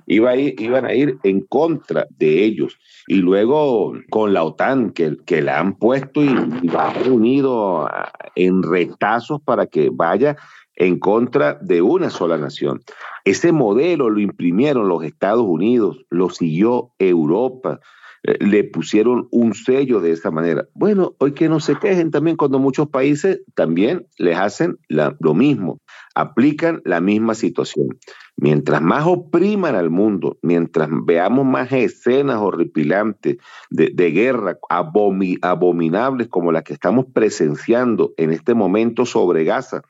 iba 0.06 0.30
a 0.30 0.36
ir, 0.36 0.58
iban 0.58 0.86
a 0.86 0.94
ir 0.94 1.18
en 1.24 1.42
contra 1.42 2.06
de 2.18 2.42
ellos. 2.42 2.78
Y 3.06 3.16
luego 3.16 3.92
con 4.08 4.32
la 4.32 4.44
OTAN, 4.44 4.92
que, 4.92 5.18
que 5.26 5.42
la 5.42 5.60
han 5.60 5.74
puesto 5.74 6.22
y, 6.22 6.32
va 6.68 6.94
unido 7.06 7.86
en 8.34 8.62
retazos 8.62 9.42
para 9.42 9.66
que 9.66 9.90
vaya 9.92 10.38
en 10.76 10.98
contra 10.98 11.58
de 11.60 11.82
una 11.82 12.08
sola 12.08 12.38
nación. 12.38 12.80
Ese 13.24 13.52
modelo 13.52 14.08
lo 14.08 14.20
imprimieron 14.20 14.88
los 14.88 15.04
Estados 15.04 15.44
Unidos, 15.46 15.98
lo 16.08 16.30
siguió 16.30 16.92
Europa, 16.98 17.78
le 18.22 18.64
pusieron 18.64 19.26
un 19.30 19.54
sello 19.54 20.00
de 20.00 20.12
esa 20.12 20.30
manera. 20.30 20.68
Bueno, 20.74 21.14
hoy 21.18 21.32
que 21.32 21.48
no 21.48 21.58
se 21.58 21.76
quejen 21.76 22.10
también 22.10 22.36
cuando 22.36 22.58
muchos 22.58 22.88
países 22.88 23.40
también 23.54 24.06
les 24.16 24.36
hacen 24.38 24.78
lo 24.88 25.34
mismo, 25.34 25.80
aplican 26.14 26.82
la 26.84 27.00
misma 27.00 27.34
situación. 27.34 27.98
Mientras 28.36 28.80
más 28.80 29.06
opriman 29.06 29.74
al 29.74 29.90
mundo, 29.90 30.38
mientras 30.40 30.88
veamos 31.04 31.44
más 31.44 31.72
escenas 31.72 32.38
horripilantes 32.38 33.36
de, 33.70 34.10
guerra 34.10 34.58
abominables 34.68 36.28
como 36.28 36.52
las 36.52 36.62
que 36.62 36.74
estamos 36.74 37.06
presenciando 37.12 38.14
en 38.16 38.30
este 38.30 38.54
momento 38.54 39.04
sobre 39.04 39.44
Gaza, 39.44 39.82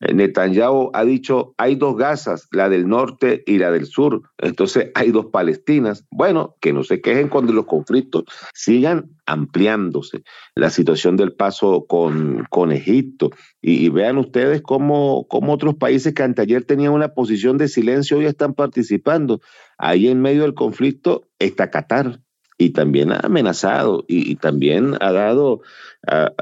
Netanyahu 0.00 0.90
ha 0.92 1.04
dicho, 1.04 1.54
hay 1.56 1.76
dos 1.76 1.96
Gazas, 1.96 2.48
la 2.52 2.68
del 2.68 2.88
norte 2.88 3.42
y 3.46 3.58
la 3.58 3.70
del 3.70 3.86
sur, 3.86 4.22
entonces 4.38 4.90
hay 4.94 5.10
dos 5.10 5.26
Palestinas. 5.26 6.04
Bueno, 6.10 6.56
que 6.60 6.72
no 6.72 6.84
se 6.84 7.00
quejen 7.00 7.28
cuando 7.28 7.52
los 7.52 7.66
conflictos 7.66 8.24
sigan 8.54 9.10
ampliándose. 9.26 10.22
La 10.54 10.70
situación 10.70 11.16
del 11.16 11.32
paso 11.32 11.86
con, 11.86 12.46
con 12.50 12.72
Egipto. 12.72 13.30
Y, 13.62 13.88
vean 13.88 14.18
ustedes 14.18 14.60
cómo, 14.62 15.26
cómo 15.28 15.52
otros 15.52 15.76
países 15.76 16.14
que 16.14 16.22
anteayer 16.22 16.64
tenían 16.64 16.92
una 16.92 17.08
posición 17.08 17.58
de 17.58 17.68
silencio 17.68 18.18
hoy 18.18 18.26
están 18.26 18.54
participando. 18.54 19.40
Ahí 19.78 20.08
en 20.08 20.20
medio 20.20 20.42
del 20.42 20.54
conflicto 20.54 21.28
está 21.38 21.70
Qatar 21.70 22.20
y 22.56 22.70
también 22.70 23.12
ha 23.12 23.20
amenazado 23.22 24.04
y, 24.06 24.36
también 24.36 24.96
ha 25.00 25.12
dado, 25.12 25.62
ha, 26.06 26.32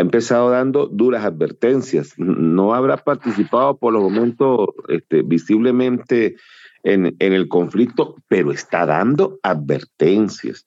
empezado 0.00 0.50
dando 0.50 0.86
duras 0.86 1.24
advertencias. 1.24 2.14
No 2.18 2.74
habrá 2.74 2.96
participado 2.96 3.76
por 3.76 3.92
los 3.92 4.02
momentos 4.02 4.70
este, 4.88 5.22
visiblemente 5.22 6.36
en, 6.82 7.14
el 7.20 7.48
conflicto, 7.48 8.16
pero 8.28 8.50
está 8.50 8.86
dando 8.86 9.38
advertencias. 9.42 10.66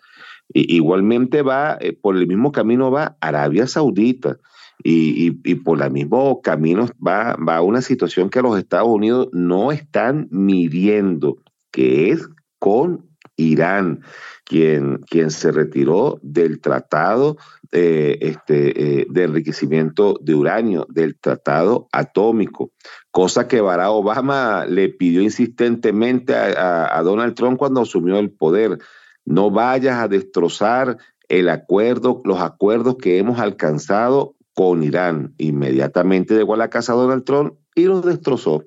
igualmente 0.53 1.41
va, 1.41 1.77
eh, 1.81 1.93
por 1.93 2.15
el 2.15 2.27
mismo 2.27 2.51
camino 2.51 2.91
va 2.91 3.17
Arabia 3.19 3.67
Saudita. 3.67 4.37
Y, 4.83 5.31
por 5.63 5.81
el 5.81 5.91
mismo 5.91 6.41
camino 6.41 6.87
va, 7.05 7.35
va 7.35 7.61
una 7.61 7.81
situación 7.81 8.29
que 8.29 8.41
los 8.41 8.57
Estados 8.57 8.89
Unidos 8.89 9.29
no 9.31 9.71
están 9.71 10.27
midiendo, 10.31 11.37
que 11.71 12.11
es 12.11 12.29
con 12.59 13.14
Irán, 13.37 14.01
quien, 14.43 14.99
quien 15.09 15.31
se 15.31 15.51
retiró 15.51 16.19
del 16.21 16.61
tratado 16.61 17.37
eh, 17.71 18.17
este, 18.21 19.01
eh, 19.01 19.07
de 19.09 19.23
enriquecimiento 19.23 20.17
de 20.21 20.35
uranio, 20.35 20.85
del 20.89 21.19
tratado 21.19 21.87
atómico, 21.91 22.71
cosa 23.11 23.47
que 23.47 23.61
Barack 23.61 23.89
Obama 23.89 24.65
le 24.65 24.89
pidió 24.89 25.21
insistentemente 25.21 26.35
a, 26.35 26.97
a 26.97 27.01
Donald 27.03 27.35
Trump 27.35 27.57
cuando 27.57 27.81
asumió 27.81 28.19
el 28.19 28.31
poder. 28.31 28.77
No 29.25 29.49
vayas 29.49 29.97
a 29.97 30.07
destrozar 30.07 30.97
el 31.27 31.49
acuerdo, 31.49 32.21
los 32.23 32.39
acuerdos 32.39 32.97
que 32.97 33.17
hemos 33.17 33.39
alcanzado 33.39 34.35
con 34.53 34.83
Irán. 34.83 35.33
Inmediatamente 35.37 36.35
llegó 36.35 36.53
a 36.53 36.57
la 36.57 36.69
casa 36.69 36.93
Donald 36.93 37.25
Trump 37.25 37.55
y 37.75 37.85
los 37.85 38.05
destrozó. 38.05 38.63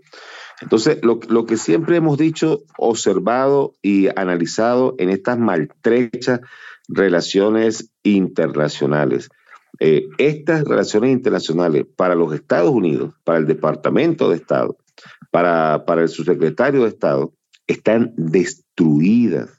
Entonces, 0.61 0.99
lo, 1.03 1.47
que 1.47 1.57
siempre 1.57 1.97
hemos 1.97 2.19
dicho, 2.19 2.61
observado 2.77 3.75
y 3.81 4.09
analizado 4.17 4.95
en 4.99 5.11
estas 5.11 5.38
maltrechas 5.38 6.41
relaciones 6.88 7.93
internacionales, 8.03 9.29
eh, 9.79 10.09
estas 10.19 10.65
relaciones 10.65 11.12
internacionales 11.12 11.87
para 11.97 12.17
los 12.17 12.35
Estados 12.35 12.71
Unidos, 12.71 13.15
para 13.25 13.38
el 13.38 13.47
Departamento 13.47 14.31
de 14.31 14.37
Estado, 14.37 14.77
para, 15.31 15.85
para 15.85 16.03
el 16.03 16.09
subsecretario 16.09 16.83
de 16.83 16.88
Estado, 16.88 17.33
están 17.69 18.12
destruidas. 18.17 19.50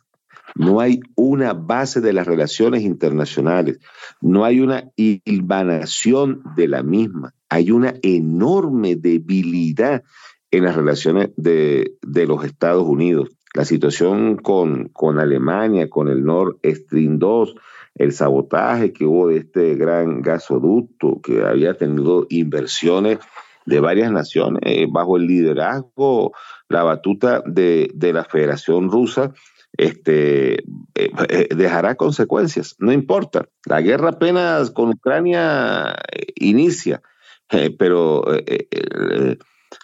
No 0.56 0.82
hay 0.82 1.00
una 1.16 1.54
base 1.54 2.02
de 2.02 2.12
las 2.12 2.28
relaciones 2.28 2.82
internacionales, 2.82 3.80
no 4.20 4.44
hay 4.44 4.60
una 4.60 4.90
hilvanación 4.98 6.42
de 6.58 6.68
la 6.68 6.84
misma, 6.84 7.34
hay 7.48 7.72
una 7.72 7.94
enorme 8.02 8.96
debilidad 8.96 10.04
en 10.52 10.64
las 10.64 10.76
relaciones 10.76 11.30
de, 11.36 11.96
los 12.04 12.44
Estados 12.44 12.88
Unidos. 12.88 13.30
La 13.56 13.66
situación 13.66 14.38
con, 14.38 14.90
con, 14.90 15.20
Alemania, 15.20 15.90
con 15.90 16.08
el 16.08 16.24
Nord 16.24 16.58
Stream 16.64 17.18
2, 17.20 17.56
el 17.96 18.12
sabotaje 18.14 18.94
que 18.94 19.06
hubo 19.06 19.28
de 19.28 19.38
este 19.38 19.76
gran 19.76 20.22
gasoducto 20.22 21.20
que 21.22 21.42
había 21.44 21.74
tenido 21.74 22.28
inversiones 22.30 23.20
de 23.66 23.80
varias 23.80 24.12
naciones 24.12 24.62
eh, 24.66 24.88
bajo 24.90 25.18
el 25.18 25.28
liderazgo, 25.28 26.34
la 26.70 26.84
batuta 26.84 27.44
de, 27.46 27.92
la 28.14 28.24
Federación 28.24 28.90
Rusa, 28.90 29.34
este, 29.78 30.56
eh, 30.56 30.64
eh, 30.96 31.48
dejará 31.56 31.96
consecuencias, 31.96 32.76
no 32.80 32.92
importa. 32.92 33.48
La 33.66 33.82
guerra 33.82 34.10
apenas 34.10 34.72
con 34.72 34.90
Ucrania 34.90 35.96
inicia, 36.36 37.02
pero 37.78 38.24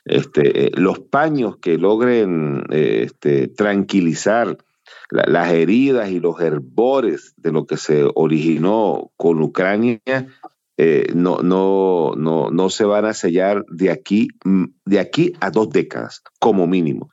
este, 0.05 0.67
eh, 0.67 0.71
los 0.75 1.00
paños 1.00 1.57
que 1.57 1.77
logren 1.77 2.63
eh, 2.71 3.01
este, 3.05 3.47
tranquilizar 3.47 4.57
las 5.09 5.51
heridas 5.51 6.09
y 6.09 6.19
los 6.19 6.39
herbores 6.39 7.33
de 7.38 7.51
lo 7.51 7.65
que 7.65 7.77
se 7.77 8.07
originó 8.15 9.12
con 9.17 9.41
Ucrania 9.41 10.00
eh, 10.77 11.07
no, 11.15 11.38
no, 11.38 12.13
no, 12.17 12.50
no 12.51 12.69
se 12.69 12.83
van 12.83 13.05
a 13.05 13.13
sellar 13.13 13.63
de 13.69 13.91
aquí, 13.91 14.27
mm, 14.43 14.65
de 14.85 15.00
aquí 15.00 15.33
a 15.39 15.50
dos 15.50 15.69
décadas, 15.69 16.21
como 16.39 16.67
mínimo. 16.67 17.12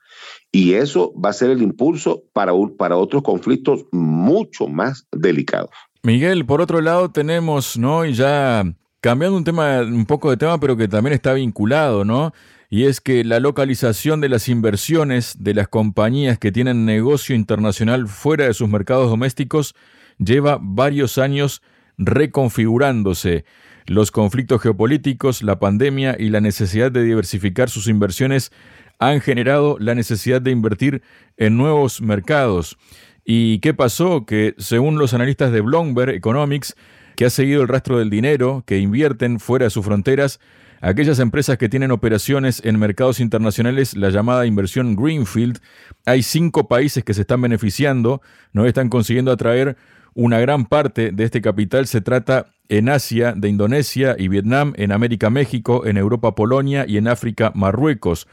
Y 0.51 0.73
eso 0.73 1.13
va 1.13 1.29
a 1.29 1.33
ser 1.33 1.49
el 1.49 1.61
impulso 1.61 2.23
para, 2.33 2.51
para 2.77 2.97
otros 2.97 3.23
conflictos 3.23 3.85
mucho 3.91 4.67
más 4.67 5.07
delicados. 5.11 5.69
Miguel, 6.03 6.45
por 6.45 6.59
otro 6.59 6.81
lado 6.81 7.09
tenemos, 7.11 7.77
¿no? 7.77 8.03
Y 8.03 8.13
ya 8.13 8.63
cambiando 8.99 9.37
un 9.37 9.45
tema, 9.45 9.81
un 9.81 10.05
poco 10.05 10.29
de 10.29 10.37
tema, 10.37 10.59
pero 10.59 10.75
que 10.75 10.89
también 10.89 11.13
está 11.13 11.33
vinculado, 11.33 12.03
¿no? 12.03 12.33
Y 12.73 12.85
es 12.85 13.01
que 13.01 13.23
la 13.23 13.39
localización 13.39 14.19
de 14.19 14.29
las 14.29 14.49
inversiones 14.49 15.35
de 15.43 15.53
las 15.53 15.67
compañías 15.67 16.39
que 16.39 16.51
tienen 16.51 16.85
negocio 16.85 17.35
internacional 17.35 18.07
fuera 18.07 18.45
de 18.45 18.55
sus 18.55 18.67
mercados 18.67 19.11
domésticos 19.11 19.75
lleva 20.17 20.57
varios 20.59 21.19
años 21.19 21.61
reconfigurándose. 21.99 23.45
Los 23.85 24.09
conflictos 24.09 24.59
geopolíticos, 24.59 25.43
la 25.43 25.59
pandemia 25.59 26.15
y 26.17 26.29
la 26.29 26.41
necesidad 26.41 26.91
de 26.91 27.03
diversificar 27.03 27.69
sus 27.69 27.87
inversiones 27.87 28.51
han 28.97 29.21
generado 29.21 29.77
la 29.79 29.93
necesidad 29.93 30.41
de 30.41 30.49
invertir 30.49 31.03
en 31.37 31.57
nuevos 31.57 32.01
mercados. 32.01 32.79
¿Y 33.23 33.59
qué 33.59 33.75
pasó? 33.75 34.25
Que 34.25 34.55
según 34.57 34.97
los 34.97 35.13
analistas 35.13 35.51
de 35.51 35.61
Bloomberg 35.61 36.15
Economics, 36.15 36.75
que 37.15 37.25
ha 37.25 37.29
seguido 37.29 37.61
el 37.61 37.67
rastro 37.67 37.99
del 37.99 38.09
dinero 38.09 38.63
que 38.65 38.79
invierten 38.79 39.39
fuera 39.39 39.65
de 39.65 39.69
sus 39.69 39.85
fronteras, 39.85 40.39
Aquellas 40.85 41.19
empresas 41.19 41.57
que 41.57 41.69
tienen 41.69 41.91
operaciones 41.91 42.61
en 42.65 42.77
mercados 42.77 43.21
internacionales, 43.21 43.95
la 43.95 44.09
llamada 44.09 44.45
inversión 44.45 44.97
Greenfield, 44.97 45.59
hay 46.05 46.23
cinco 46.23 46.67
países 46.67 47.05
que 47.05 47.13
se 47.13 47.21
están 47.21 47.41
beneficiando, 47.41 48.21
no 48.51 48.65
están 48.65 48.89
consiguiendo 48.89 49.31
atraer 49.31 49.77
una 50.13 50.41
gran 50.41 50.65
parte 50.65 51.13
de 51.13 51.23
este 51.23 51.41
capital. 51.41 51.87
Se 51.87 52.01
trata 52.01 52.47
en 52.67 52.89
Asia 52.89 53.31
de 53.31 53.47
Indonesia 53.47 54.17
y 54.19 54.27
Vietnam, 54.27 54.73
en 54.75 54.91
América 54.91 55.29
México, 55.29 55.85
en 55.85 55.95
Europa 55.95 56.35
Polonia 56.35 56.83
y 56.85 56.97
en 56.97 57.07
África 57.07 57.53
Marruecos. 57.55 58.27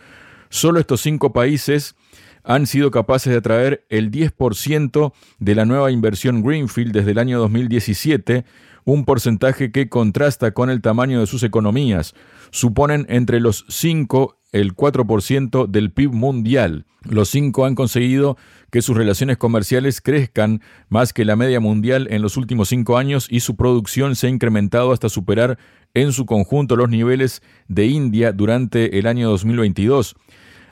Solo 0.48 0.80
estos 0.80 1.02
cinco 1.02 1.32
países 1.32 1.94
han 2.42 2.66
sido 2.66 2.90
capaces 2.90 3.30
de 3.30 3.38
atraer 3.38 3.84
el 3.90 4.10
10% 4.10 5.12
de 5.38 5.54
la 5.54 5.66
nueva 5.66 5.92
inversión 5.92 6.42
Greenfield 6.42 6.92
desde 6.92 7.12
el 7.12 7.18
año 7.20 7.38
2017, 7.38 8.44
un 8.84 9.04
porcentaje 9.04 9.72
que 9.72 9.88
contrasta 9.88 10.52
con 10.52 10.70
el 10.70 10.80
tamaño 10.80 11.20
de 11.20 11.26
sus 11.26 11.42
economías. 11.42 12.14
Suponen 12.50 13.06
entre 13.08 13.40
los 13.40 13.64
5 13.68 14.36
el 14.52 14.74
4% 14.74 15.66
del 15.66 15.92
PIB 15.92 16.12
mundial. 16.12 16.86
Los 17.02 17.30
cinco 17.30 17.64
han 17.64 17.74
conseguido 17.74 18.36
que 18.70 18.82
sus 18.82 18.96
relaciones 18.96 19.38
comerciales 19.38 20.00
crezcan 20.00 20.60
más 20.88 21.12
que 21.12 21.24
la 21.24 21.34
media 21.34 21.58
mundial 21.58 22.08
en 22.10 22.20
los 22.20 22.36
últimos 22.36 22.68
cinco 22.68 22.98
años 22.98 23.26
y 23.30 23.40
su 23.40 23.56
producción 23.56 24.16
se 24.16 24.26
ha 24.26 24.30
incrementado 24.30 24.92
hasta 24.92 25.08
superar 25.08 25.58
en 25.94 26.12
su 26.12 26.26
conjunto 26.26 26.76
los 26.76 26.90
niveles 26.90 27.42
de 27.68 27.86
India 27.86 28.32
durante 28.32 28.98
el 28.98 29.06
año 29.06 29.30
2022. 29.30 30.14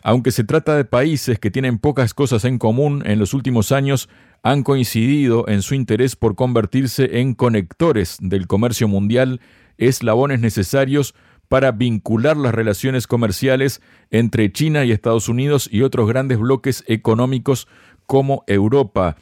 Aunque 0.03 0.31
se 0.31 0.45
trata 0.45 0.77
de 0.77 0.85
países 0.85 1.39
que 1.39 1.51
tienen 1.51 1.79
pocas 1.79 2.15
cosas 2.15 2.45
en 2.45 2.59
común, 2.59 3.03
en 3.07 3.19
los 3.19 3.35
últimos 3.35 3.73
años 3.73 4.09
han 4.43 4.63
coincidido 4.63 5.49
en 5.49 5.63
su 5.63 5.75
interés 5.75 6.17
por 6.17 6.35
convertirse 6.35 7.21
en 7.21 7.35
conectores 7.35 8.19
del 8.21 8.47
comercio 8.47 8.89
mundial, 8.89 9.41
eslabones 9.77 10.41
necesarios 10.41 11.15
para 11.49 11.73
vincular 11.73 12.37
las 12.37 12.55
relaciones 12.55 13.07
comerciales 13.07 13.81
entre 14.11 14.53
China 14.53 14.85
y 14.85 14.93
Estados 14.93 15.29
Unidos 15.29 15.69
y 15.73 15.83
otros 15.83 16.09
grandes 16.09 16.39
bloques 16.39 16.85
económicos 16.87 17.69
como 18.07 18.45
Europa. 18.47 19.17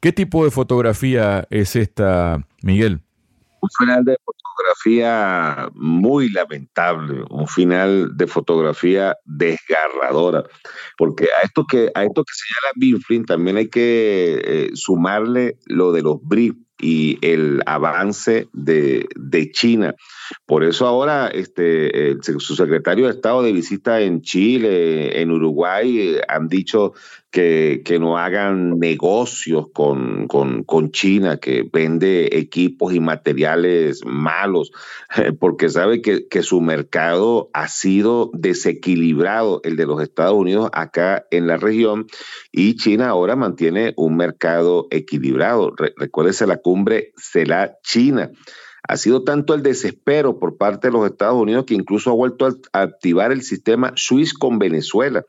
¿Qué 0.00 0.12
tipo 0.12 0.44
de 0.44 0.50
fotografía 0.50 1.46
es 1.50 1.76
esta, 1.76 2.46
Miguel? 2.62 3.02
Un 3.60 3.68
final 3.78 4.04
de 4.04 4.16
fotografía 4.24 5.68
muy 5.74 6.30
lamentable, 6.30 7.24
un 7.30 7.46
final 7.46 8.16
de 8.16 8.26
fotografía 8.26 9.16
desgarradora, 9.24 10.44
porque 10.96 11.24
a 11.24 11.44
esto 11.44 11.64
que 11.68 11.90
a 11.94 12.04
esto 12.04 12.24
que 12.24 12.32
señala 12.32 12.72
Binflin 12.76 13.24
también 13.24 13.56
hay 13.56 13.68
que 13.68 14.40
eh, 14.44 14.70
sumarle 14.74 15.58
lo 15.66 15.92
de 15.92 16.02
los 16.02 16.16
BRICS 16.22 16.56
y 16.80 17.18
el 17.22 17.62
avance 17.66 18.48
de, 18.52 19.06
de, 19.16 19.50
China. 19.50 19.94
Por 20.46 20.64
eso 20.64 20.86
ahora 20.86 21.28
este, 21.28 22.16
su 22.22 22.56
secretario 22.56 23.06
de 23.06 23.12
Estado 23.12 23.42
de 23.42 23.52
visita 23.52 24.00
en 24.00 24.22
Chile, 24.22 25.20
en 25.20 25.30
Uruguay, 25.30 25.98
eh, 25.98 26.20
han 26.28 26.48
dicho 26.48 26.92
que, 27.30 27.98
no 28.00 28.18
hagan 28.18 28.78
negocios 28.78 29.66
con, 29.72 30.26
China, 30.90 31.36
que 31.38 31.68
vende 31.70 32.38
equipos 32.38 32.92
y 32.92 33.00
materiales 33.00 34.00
malos, 34.04 34.72
porque 35.38 35.68
sabe 35.68 36.02
que, 36.02 36.42
su 36.42 36.60
mercado 36.60 37.50
ha 37.52 37.68
sido 37.68 38.30
desequilibrado, 38.32 39.60
el 39.64 39.76
de 39.76 39.86
los 39.86 40.02
Estados 40.02 40.34
Unidos 40.34 40.70
acá 40.72 41.26
en 41.30 41.46
la 41.46 41.56
región, 41.56 42.06
y 42.50 42.76
China 42.76 43.08
ahora 43.08 43.36
mantiene 43.36 43.92
un 43.96 44.16
mercado 44.16 44.88
equilibrado. 44.90 45.74
recuérdese 45.96 46.46
la 46.46 46.56
cumbre 46.56 47.12
CELA 47.16 47.76
China. 47.82 48.30
Ha 48.86 48.96
sido 48.96 49.24
tanto 49.24 49.54
el 49.54 49.62
desespero 49.62 50.38
por 50.38 50.56
parte 50.56 50.88
de 50.88 50.92
los 50.92 51.06
Estados 51.06 51.40
Unidos 51.40 51.64
que 51.66 51.74
incluso 51.74 52.10
ha 52.10 52.14
vuelto 52.14 52.46
a 52.46 52.82
activar 52.82 53.32
el 53.32 53.42
sistema 53.42 53.92
SWIFT 53.96 54.38
con 54.38 54.58
Venezuela. 54.58 55.24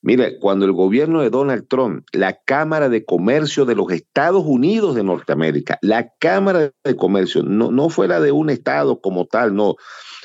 Mire, 0.00 0.38
cuando 0.38 0.64
el 0.64 0.72
gobierno 0.72 1.22
de 1.22 1.30
Donald 1.30 1.66
Trump, 1.68 2.06
la 2.12 2.38
Cámara 2.44 2.88
de 2.88 3.04
Comercio 3.04 3.64
de 3.64 3.74
los 3.74 3.90
Estados 3.92 4.44
Unidos 4.46 4.94
de 4.94 5.04
Norteamérica, 5.04 5.78
la 5.82 6.12
Cámara 6.18 6.72
de 6.84 6.96
Comercio, 6.96 7.42
no, 7.42 7.70
no 7.70 7.88
fue 7.88 8.08
la 8.08 8.20
de 8.20 8.32
un 8.32 8.50
estado 8.50 9.00
como 9.00 9.26
tal, 9.26 9.54
no, 9.54 9.76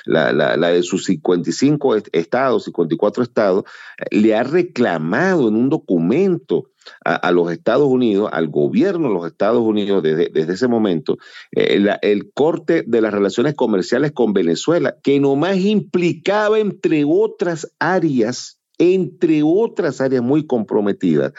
la, 0.07 0.31
la, 0.33 0.67
de 0.69 0.83
sus 0.83 1.05
55 1.05 1.95
estados, 2.11 2.63
54 2.65 3.23
estados, 3.23 3.63
le 4.11 4.35
ha 4.35 4.43
reclamado 4.43 5.47
en 5.47 5.55
un 5.55 5.69
documento 5.69 6.69
a, 7.03 7.31
los 7.31 7.51
Estados 7.51 7.87
Unidos, 7.87 8.29
al 8.31 8.47
gobierno 8.47 9.09
de 9.09 9.13
los 9.13 9.27
Estados 9.27 9.61
Unidos 9.61 10.01
desde, 10.03 10.53
ese 10.53 10.67
momento, 10.67 11.17
eh, 11.51 11.83
el 12.01 12.31
corte 12.33 12.83
de 12.87 13.01
las 13.01 13.13
relaciones 13.13 13.55
comerciales 13.55 14.13
con 14.13 14.33
Venezuela, 14.33 14.95
que 15.03 15.19
nomás 15.19 15.57
implicaba, 15.57 16.59
entre 16.59 17.03
otras 17.05 17.73
áreas, 17.79 18.56
entre 18.77 19.41
otras 19.43 20.01
áreas 20.01 20.21
muy 20.21 20.45
comprometidas, 20.45 21.33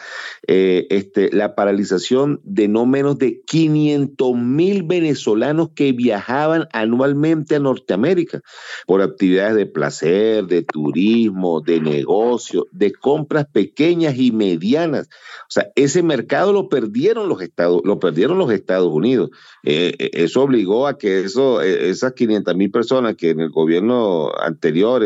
eh, 0.47 0.87
este, 0.91 1.31
la 1.33 1.55
paralización 1.55 2.41
de 2.43 2.67
no 2.69 2.85
menos 2.85 3.19
de 3.19 3.43
500 3.47 4.35
mil 4.35 4.83
venezolanos 4.83 5.71
que 5.75 5.93
viajaban 5.93 6.67
anualmente 6.73 7.57
a 7.57 7.61
Norteamérica 7.61 8.41
por 8.87 9.03
actividades 9.03 9.57
de 9.57 9.67
placer, 9.67 10.47
de 10.47 10.63
turismo, 10.63 11.61
de 11.61 11.81
negocio, 11.81 12.67
de 12.73 12.93
compras 12.93 13.47
pequeñas 13.47 14.17
y 14.19 14.33
medianas. 14.33 15.09
O 15.43 15.51
sea, 15.51 15.69
ese 15.77 16.03
mercado 16.03 16.53
lo 16.53 16.69
perdieron 16.69 17.29
los 17.29 17.41
Estados, 17.41 17.83
lo 17.85 18.01
perdieron 18.01 18.39
los 18.39 18.51
Estados 18.51 18.93
Unidos. 18.93 19.31
Eh, 19.63 19.95
eh, 19.99 20.11
eso 20.15 20.43
obligó 20.43 20.89
a 20.89 20.99
que 20.99 21.21
eso, 21.21 21.63
esas 21.63 22.13
500 22.15 22.57
mil 22.57 22.71
personas 22.71 23.15
que 23.17 23.31
en 23.31 23.41
el 23.41 23.51
gobierno 23.51 24.33
anterior 24.41 25.05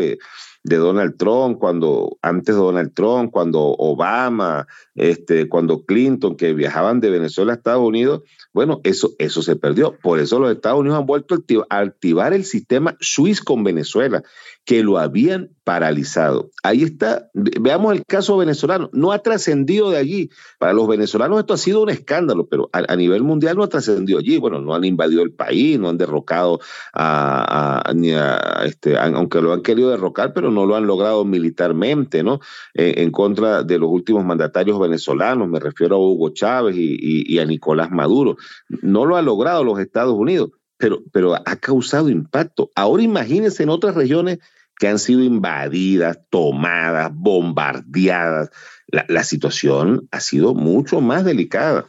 de 0.63 0.77
Donald 0.77 1.17
Trump, 1.17 1.59
cuando 1.59 2.17
antes 2.21 2.55
de 2.55 2.61
Donald 2.61 2.93
Trump, 2.93 3.31
cuando 3.31 3.75
Obama, 3.77 4.65
este, 4.95 5.49
cuando 5.49 5.85
Clinton, 5.85 6.37
que 6.37 6.53
viajaban 6.53 7.01
de 7.01 7.09
Venezuela 7.09 7.51
a 7.51 7.55
Estados 7.55 7.85
Unidos, 7.85 8.21
bueno, 8.53 8.79
eso, 8.83 9.13
eso 9.19 9.41
se 9.41 9.57
perdió. 9.57 9.97
Por 10.01 10.19
eso 10.19 10.39
los 10.39 10.51
Estados 10.51 10.79
Unidos 10.79 10.99
han 10.99 11.05
vuelto 11.05 11.35
a 11.69 11.79
activar 11.79 12.33
el 12.33 12.45
sistema 12.45 12.95
SWIFT 13.01 13.43
con 13.43 13.63
Venezuela 13.63 14.23
que 14.65 14.81
lo 14.83 14.97
habían 14.97 15.49
paralizado. 15.63 16.49
Ahí 16.61 16.83
está, 16.83 17.29
veamos 17.33 17.93
el 17.93 18.05
caso 18.05 18.37
venezolano, 18.37 18.89
no 18.93 19.11
ha 19.11 19.19
trascendido 19.19 19.89
de 19.89 19.97
allí. 19.97 20.29
Para 20.57 20.73
los 20.73 20.87
venezolanos 20.87 21.39
esto 21.39 21.53
ha 21.53 21.57
sido 21.57 21.81
un 21.81 21.89
escándalo, 21.89 22.47
pero 22.47 22.69
a, 22.71 22.95
nivel 22.95 23.23
mundial 23.23 23.57
no 23.57 23.63
ha 23.63 23.69
trascendido 23.69 24.19
allí. 24.19 24.37
Bueno, 24.37 24.61
no 24.61 24.73
han 24.73 24.85
invadido 24.85 25.21
el 25.21 25.33
país, 25.33 25.79
no 25.79 25.89
han 25.89 25.97
derrocado 25.97 26.59
a, 26.93 27.91
ni 27.95 28.11
a 28.11 28.63
este, 28.65 28.97
aunque 28.97 29.41
lo 29.41 29.53
han 29.53 29.61
querido 29.61 29.89
derrocar, 29.89 30.33
pero 30.33 30.49
no 30.49 30.65
lo 30.65 30.75
han 30.75 30.87
logrado 30.87 31.25
militarmente, 31.25 32.23
¿no? 32.23 32.39
en 32.73 33.11
contra 33.11 33.63
de 33.63 33.79
los 33.79 33.89
últimos 33.89 34.25
mandatarios 34.25 34.79
venezolanos, 34.79 35.47
me 35.47 35.59
refiero 35.59 35.95
a 35.95 35.99
Hugo 35.99 36.29
Chávez 36.29 36.75
y, 36.77 37.33
y 37.33 37.39
a 37.39 37.45
Nicolás 37.45 37.91
Maduro. 37.91 38.37
No 38.81 39.05
lo 39.05 39.17
ha 39.17 39.21
logrado 39.21 39.63
los 39.63 39.79
Estados 39.79 40.13
Unidos 40.13 40.51
pero, 40.77 41.03
pero 41.11 41.35
ha 41.35 41.55
causado 41.55 42.09
impacto. 42.09 42.71
Ahora 42.75 43.03
imagínense 43.03 43.63
en 43.63 43.69
otras 43.69 43.95
regiones 43.95 44.39
que 44.77 44.87
han 44.87 44.99
sido 44.99 45.23
invadidas, 45.23 46.19
tomadas, 46.29 47.11
bombardeadas. 47.13 48.49
La, 48.87 49.23
situación 49.23 50.07
ha 50.11 50.19
sido 50.19 50.53
mucho 50.53 51.01
más 51.01 51.25
delicada. 51.25 51.85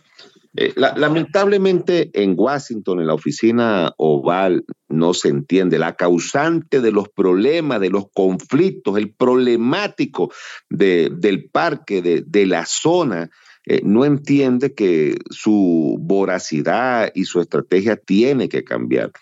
Eh, 0.57 0.73
lamentablemente 0.77 2.11
en 2.15 2.35
Washington, 2.37 3.01
en 3.01 3.09
la 3.09 3.15
oficina 3.15 3.93
oval, 3.97 4.65
no 4.89 5.13
se 5.13 5.29
entiende 5.29 5.79
la 5.79 5.97
causante 5.97 6.81
de 6.81 6.93
los 6.93 7.09
problemas, 7.09 7.81
de 7.81 7.91
los 7.91 8.05
conflictos, 8.15 8.97
el 8.97 9.13
problemático 9.13 10.33
del 10.71 11.51
parque, 11.51 12.01
de, 12.01 12.23
de 12.25 12.47
la 12.47 12.65
zona, 12.65 13.31
eh, 13.67 13.81
no 13.83 14.05
entiende 14.05 14.75
que 14.75 15.17
su 15.31 15.97
voracidad 16.01 17.11
y 17.15 17.25
su 17.25 17.41
estrategia 17.41 17.97
tiene 17.97 18.49
que 18.49 18.63
cambiar. 18.63 19.13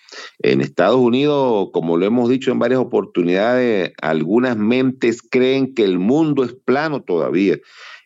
En 0.41 0.61
Estados 0.61 0.97
Unidos, 0.97 1.69
como 1.73 1.97
lo 1.97 2.05
hemos 2.07 2.29
dicho 2.29 2.51
en 2.51 2.59
varias 2.59 2.81
oportunidades, 2.81 3.93
algunas 4.03 4.57
mentes 4.57 5.23
creen 5.23 5.75
que 5.75 5.85
el 5.85 5.99
mundo 5.99 6.45
es 6.45 6.55
plano 6.55 7.03
todavía. 7.03 7.59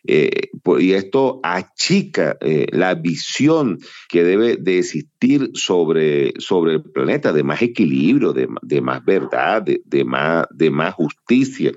Eh, 0.05 0.49
y 0.79 0.93
esto 0.93 1.39
achica 1.43 2.37
eh, 2.41 2.67
la 2.71 2.95
visión 2.95 3.79
que 4.09 4.23
debe 4.23 4.57
de 4.57 4.79
existir 4.79 5.51
sobre, 5.53 6.33
sobre 6.39 6.73
el 6.73 6.83
planeta, 6.83 7.33
de 7.33 7.43
más 7.43 7.61
equilibrio, 7.61 8.33
de, 8.33 8.81
más 8.81 9.03
verdad, 9.03 9.63
de, 9.63 10.05
más, 10.05 10.45
de 10.51 10.69
más 10.69 10.93
justicia. 10.93 11.71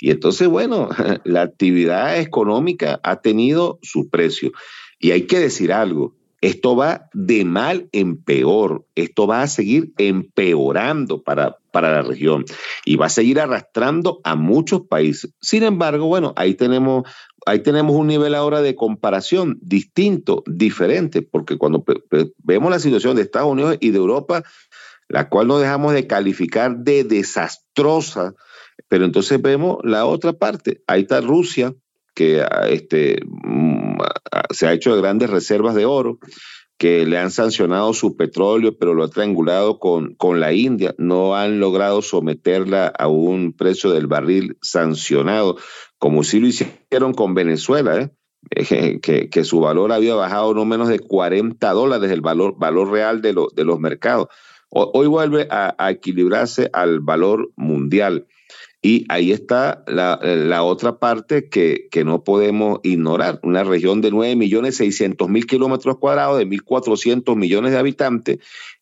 Y 0.00 0.10
entonces, 0.10 0.48
bueno, 0.48 0.88
la 1.24 1.42
actividad 1.42 2.20
económica 2.20 3.00
ha 3.02 3.20
tenido 3.20 3.78
su 3.82 4.08
precio. 4.10 4.52
Y 4.98 5.10
hay 5.10 5.22
que 5.22 5.38
decir 5.38 5.72
algo, 5.72 6.14
esto 6.44 6.76
va 6.76 7.08
de 7.14 7.46
mal 7.46 7.88
en 7.92 8.22
peor, 8.22 8.84
esto 8.94 9.26
va 9.26 9.40
a 9.40 9.46
seguir 9.46 9.94
empeorando 9.96 11.22
para, 11.22 11.56
para 11.72 11.90
la 11.90 12.02
región 12.02 12.44
y 12.84 12.96
va 12.96 13.06
a 13.06 13.08
seguir 13.08 13.40
arrastrando 13.40 14.20
a 14.24 14.36
muchos 14.36 14.82
países. 14.82 15.34
Sin 15.40 15.62
embargo, 15.62 16.06
bueno, 16.06 16.34
ahí 16.36 16.52
tenemos, 16.54 17.08
ahí 17.46 17.60
tenemos 17.60 17.94
un 17.96 18.06
nivel 18.06 18.34
ahora 18.34 18.62
de 18.62 18.74
comparación 18.74 19.58
distinto, 19.60 20.42
diferente, 20.46 21.22
porque 21.22 21.58
cuando 21.58 21.84
vemos 22.38 22.70
la 22.70 22.78
situación 22.78 23.16
de 23.16 23.22
Estados 23.22 23.50
Unidos 23.50 23.76
y 23.80 23.90
de 23.90 23.98
Europa, 23.98 24.42
la 25.08 25.28
cual 25.28 25.48
no 25.48 25.58
dejamos 25.58 25.92
de 25.92 26.06
calificar 26.06 26.78
de 26.78 27.04
desastrosa, 27.04 28.34
pero 28.88 29.04
entonces 29.04 29.40
vemos 29.40 29.78
la 29.82 30.06
otra 30.06 30.32
parte. 30.32 30.82
Ahí 30.86 31.02
está 31.02 31.20
Rusia, 31.20 31.74
que 32.14 32.42
ah, 32.42 32.66
este, 32.68 33.20
mm, 33.24 33.98
ah, 34.32 34.44
se 34.50 34.66
ha 34.66 34.72
hecho 34.72 34.94
de 34.94 35.02
grandes 35.02 35.30
reservas 35.30 35.74
de 35.74 35.84
oro, 35.84 36.18
que 36.78 37.06
le 37.06 37.18
han 37.18 37.30
sancionado 37.30 37.94
su 37.94 38.16
petróleo, 38.16 38.76
pero 38.76 38.94
lo 38.94 39.04
ha 39.04 39.08
triangulado 39.08 39.78
con, 39.78 40.14
con 40.14 40.40
la 40.40 40.52
India. 40.52 40.94
No 40.98 41.36
han 41.36 41.60
logrado 41.60 42.02
someterla 42.02 42.86
a 42.86 43.08
un 43.08 43.52
precio 43.52 43.90
del 43.92 44.06
barril 44.06 44.58
sancionado, 44.60 45.56
como 45.98 46.24
sí 46.24 46.40
lo 46.40 46.48
hicieron 46.48 47.14
con 47.14 47.34
Venezuela, 47.34 48.00
¿eh? 48.00 48.10
Que, 49.00 49.30
que, 49.30 49.44
su 49.44 49.60
valor 49.60 49.90
había 49.90 50.14
bajado 50.14 50.52
no 50.52 50.66
menos 50.66 50.88
de 50.88 50.98
40 50.98 51.72
dólares, 51.72 52.10
el 52.10 52.20
valor, 52.20 52.58
valor 52.58 52.90
real 52.90 53.22
de, 53.22 53.34
de 53.54 53.64
los 53.64 53.80
mercados. 53.80 54.26
Hoy 54.68 55.06
vuelve 55.06 55.48
a 55.50 55.90
equilibrarse 55.90 56.68
al 56.74 57.00
valor 57.00 57.52
mundial. 57.56 58.26
Y 58.86 59.06
ahí 59.08 59.32
está 59.32 59.82
la, 59.86 60.62
otra 60.62 60.98
parte 60.98 61.48
que, 61.48 61.88
no 62.04 62.22
podemos 62.22 62.80
ignorar, 62.82 63.40
una 63.42 63.64
región 63.64 64.02
de 64.02 64.10
9 64.10 64.36
millones 64.36 64.76
600 64.76 65.26
mil 65.30 65.46
kilómetros 65.46 65.96
cuadrados, 65.96 66.36
de 66.36 66.46
1.400 66.46 67.34
millones 67.34 67.72
de 67.72 67.78
habitantes, 67.78 68.40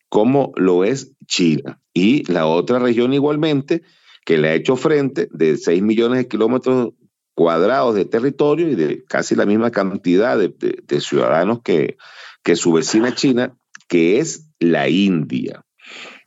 como 0.09 0.51
lo 0.57 0.83
es 0.83 1.13
China. 1.25 1.79
Y 1.93 2.29
la 2.29 2.47
otra 2.47 2.79
región 2.79 3.13
igualmente, 3.13 3.81
que 4.25 4.37
le 4.37 4.49
ha 4.49 4.55
hecho 4.55 4.75
frente 4.75 5.29
de 5.31 5.55
6 5.55 5.81
millones 5.81 6.17
de 6.17 6.27
kilómetros 6.27 6.89
cuadrados 7.33 7.95
de 7.95 8.03
territorio 8.03 8.67
y 8.67 8.75
de 8.75 9.05
casi 9.05 9.35
la 9.35 9.45
misma 9.45 9.71
cantidad 9.71 10.37
de, 10.37 10.99
ciudadanos 10.99 11.61
que 11.63 11.95
su 12.57 12.73
vecina 12.73 13.15
China, 13.15 13.55
que 13.87 14.19
es 14.19 14.49
la 14.59 14.89
India. 14.89 15.63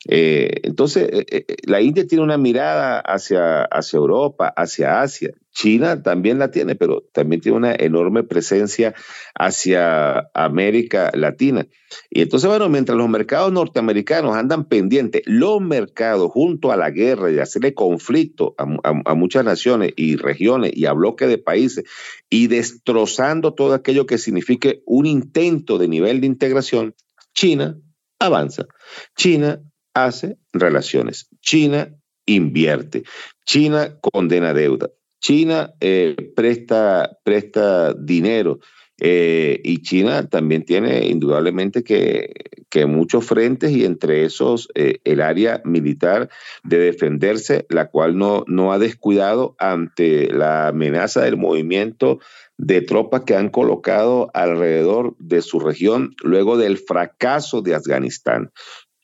Eh, 0.09 0.61
entonces, 0.63 1.09
eh, 1.13 1.27
eh, 1.31 1.57
la 1.65 1.81
India 1.81 2.07
tiene 2.07 2.23
una 2.23 2.39
mirada 2.39 3.01
hacia, 3.01 3.65
hacia 3.65 3.97
Europa, 3.97 4.53
hacia 4.57 5.01
Asia. 5.01 5.33
China 5.53 6.03
también 6.03 6.39
la 6.39 6.51
tiene, 6.51 6.75
pero 6.75 7.03
también 7.13 7.41
tiene 7.41 7.57
una 7.57 7.75
enorme 7.75 8.23
presencia 8.23 8.95
hacia 9.35 10.29
América 10.35 11.11
Latina. 11.15 11.67
Y 12.11 12.21
entonces, 12.21 12.49
bueno, 12.49 12.69
mientras 12.69 12.97
los 12.99 13.09
mercados 13.09 13.53
norteamericanos 13.53 14.37
andan 14.37 14.67
pendientes, 14.67 15.23
los 15.25 15.63
mercados 15.63 16.31
junto 16.31 16.73
a 16.73 16.77
la 16.77 16.91
guerra 16.91 17.33
y 17.33 17.39
hacerle 17.39 17.73
conflicto 17.73 18.55
a, 18.59 19.15
muchas 19.15 19.45
naciones 19.45 19.93
y 19.97 20.17
regiones 20.17 20.73
y 20.75 20.85
a 20.85 20.93
bloques 20.93 21.29
de 21.29 21.39
países 21.39 21.85
y 22.29 22.49
destrozando 22.49 23.55
todo 23.55 23.73
aquello 23.73 24.05
que 24.05 24.19
signifique 24.19 24.83
un 24.85 25.07
intento 25.07 25.79
de 25.79 25.89
nivel 25.89 26.21
de 26.21 26.27
integración, 26.27 26.95
China 27.33 27.79
avanza. 28.19 28.67
China 29.17 29.63
hace 29.97 30.37
relaciones. 30.53 31.29
China 31.41 31.89
invierte. 32.27 33.05
China 33.47 33.99
condena 34.01 34.53
deuda. 34.53 34.91
China 35.21 35.73
eh, 35.81 36.15
presta, 36.37 37.19
presta 37.25 37.95
dinero. 37.95 38.61
Eh, 38.99 39.61
y 39.63 39.83
China 39.83 40.27
también 40.29 40.65
tiene 40.65 41.07
indudablemente 41.07 41.83
que, 41.83 42.33
muchos 42.87 43.25
frentes 43.25 43.71
y 43.71 43.87
entre 43.87 44.27
esos 44.27 44.69
eh, 44.75 44.99
el 45.05 45.23
área 45.23 45.63
militar 45.65 46.29
de 46.63 46.79
defenderse, 46.79 47.65
la 47.71 47.89
cual 47.89 48.19
no, 48.19 48.45
no 48.49 48.71
ha 48.71 48.79
descuidado 48.79 49.57
ante 49.59 50.31
la 50.31 50.69
amenaza 50.69 51.23
del 51.23 51.39
movimiento 51.39 52.19
de 52.59 52.83
tropas 52.83 53.23
que 53.23 53.35
han 53.35 53.49
colocado 53.49 54.31
alrededor 54.35 55.17
de 55.19 55.41
su 55.41 55.59
región 55.59 56.15
luego 56.23 56.59
del 56.59 56.77
fracaso 56.77 57.63
de 57.63 57.75
Afganistán 57.75 58.51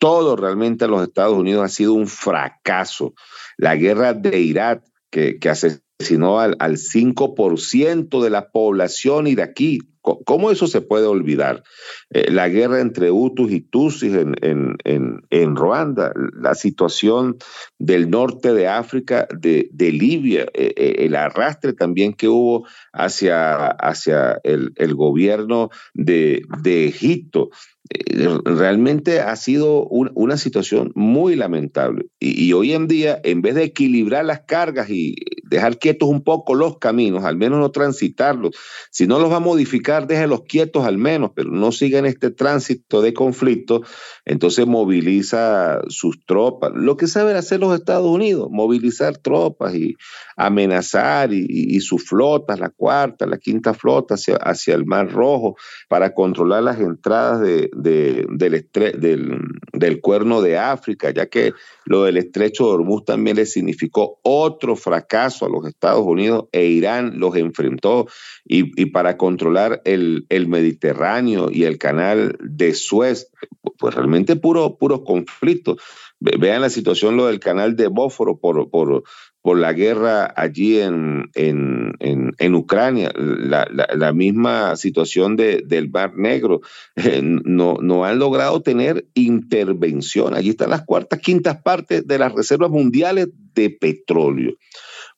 todo 0.02 0.34
realmente 0.34 0.86
en 0.86 0.90
los 0.90 1.04
Estados 1.04 1.38
Unidos 1.38 1.64
ha 1.64 1.68
sido 1.68 1.92
un 1.94 2.08
fracaso. 2.08 3.14
La 3.56 3.76
guerra 3.76 4.14
de 4.14 4.40
Irak, 4.40 4.82
que, 5.10 5.38
asesinó 5.48 6.40
al, 6.40 6.56
5% 6.58 8.20
de 8.20 8.30
la 8.30 8.50
población 8.50 9.28
iraquí, 9.28 9.78
¿Cómo 10.02 10.50
eso 10.50 10.66
se 10.66 10.80
puede 10.80 11.06
olvidar? 11.06 11.62
Eh, 12.10 12.28
la 12.32 12.48
guerra 12.48 12.80
entre 12.80 13.12
Hutus 13.12 13.52
y 13.52 13.60
Tutsis 13.60 14.12
en, 14.12 14.34
en, 14.40 15.20
en, 15.30 15.54
Ruanda, 15.54 16.12
la 16.34 16.56
situación 16.56 17.36
del 17.78 18.10
norte 18.10 18.52
de 18.52 18.66
África, 18.66 19.28
de, 19.30 19.70
Libia, 19.78 20.42
eh, 20.54 20.74
eh, 20.76 20.94
el 20.98 21.14
arrastre 21.14 21.72
también 21.72 22.14
que 22.14 22.26
hubo 22.26 22.66
hacia, 22.92 23.68
hacia 23.68 24.40
el, 24.42 24.94
gobierno 24.96 25.70
de 25.94 26.42
Egipto. 26.64 27.50
Eh, 27.94 28.38
realmente 28.44 29.20
ha 29.20 29.36
sido 29.36 29.86
una 29.86 30.36
situación 30.36 30.92
muy 30.94 31.36
lamentable. 31.36 32.06
Y, 32.18 32.52
hoy 32.52 32.72
en 32.72 32.88
día, 32.88 33.20
en 33.22 33.42
vez 33.42 33.54
de 33.54 33.64
equilibrar 33.64 34.24
las 34.24 34.40
cargas 34.40 34.88
y 34.90 35.16
dejar 35.52 35.78
quietos 35.78 36.08
un 36.08 36.22
poco 36.22 36.54
los 36.54 36.78
caminos, 36.78 37.24
al 37.24 37.36
menos 37.36 37.60
no 37.60 37.70
transitarlos. 37.70 38.56
Si 38.90 39.06
no 39.06 39.18
los 39.18 39.30
va 39.30 39.36
a 39.36 39.40
modificar, 39.40 40.06
déjelos 40.06 40.42
quietos 40.48 40.84
al 40.84 40.98
menos, 40.98 41.32
pero 41.34 41.50
no 41.50 41.72
sigan 41.72 42.06
este 42.06 42.30
tránsito 42.30 43.02
de 43.02 43.12
conflicto. 43.12 43.82
Entonces 44.24 44.66
moviliza 44.66 45.80
sus 45.88 46.24
tropas. 46.24 46.72
Lo 46.74 46.96
que 46.96 47.06
saben 47.06 47.36
hacer 47.36 47.60
los 47.60 47.74
Estados 47.74 48.06
Unidos, 48.06 48.48
movilizar 48.50 49.16
tropas 49.18 49.74
y 49.74 49.94
amenazar 50.36 51.32
y, 51.32 51.80
sus 51.80 52.04
flotas, 52.04 52.58
la 52.58 52.70
cuarta, 52.70 53.26
la 53.26 53.38
quinta 53.38 53.74
flota 53.74 54.14
hacia, 54.14 54.74
el 54.74 54.86
Mar 54.86 55.10
Rojo 55.10 55.56
para 55.88 56.14
controlar 56.14 56.62
las 56.62 56.78
entradas 56.78 57.40
de, 57.40 57.70
del, 57.74 58.68
del, 58.98 59.38
del 59.72 60.00
cuerno 60.00 60.40
de 60.40 60.58
África, 60.58 61.10
ya 61.10 61.26
que 61.26 61.52
lo 61.84 62.04
del 62.04 62.16
estrecho 62.16 62.64
de 62.64 62.70
Hormuz 62.74 63.04
también 63.04 63.36
le 63.36 63.46
significó 63.46 64.18
otro 64.22 64.76
fracaso 64.76 65.41
a 65.44 65.48
los 65.48 65.66
Estados 65.66 66.04
Unidos 66.04 66.46
e 66.52 66.66
Irán 66.66 67.18
los 67.18 67.36
enfrentó 67.36 68.06
y, 68.44 68.86
para 68.86 69.16
controlar 69.16 69.82
el, 69.84 70.26
Mediterráneo 70.48 71.48
y 71.50 71.64
el 71.64 71.78
canal 71.78 72.36
de 72.40 72.74
Suez, 72.74 73.30
pues 73.78 73.94
realmente 73.94 74.36
puro, 74.36 74.76
puro 74.78 75.04
conflicto. 75.04 75.76
Vean 76.20 76.60
la 76.60 76.70
situación, 76.70 77.16
lo 77.16 77.26
del 77.26 77.40
canal 77.40 77.74
de 77.74 77.88
Bósforo 77.88 78.38
por, 78.38 78.70
por, 78.70 79.02
por 79.42 79.58
la 79.58 79.72
guerra 79.72 80.32
allí 80.36 80.78
en, 80.78 81.30
en, 81.34 81.92
en, 81.98 82.54
Ucrania, 82.54 83.12
la, 83.16 83.66
la, 83.68 84.12
misma 84.12 84.76
situación 84.76 85.34
de, 85.34 85.62
del 85.66 85.90
Mar 85.90 86.16
Negro, 86.16 86.60
eh, 86.94 87.20
no, 87.22 87.78
no 87.80 88.04
han 88.04 88.20
logrado 88.20 88.62
tener 88.62 89.06
intervención. 89.14 90.34
Allí 90.34 90.50
están 90.50 90.70
las 90.70 90.84
cuartas, 90.84 91.18
quintas 91.18 91.60
partes 91.60 92.06
de 92.06 92.18
las 92.18 92.32
reservas 92.32 92.70
mundiales 92.70 93.28
de 93.54 93.70
petróleo. 93.70 94.54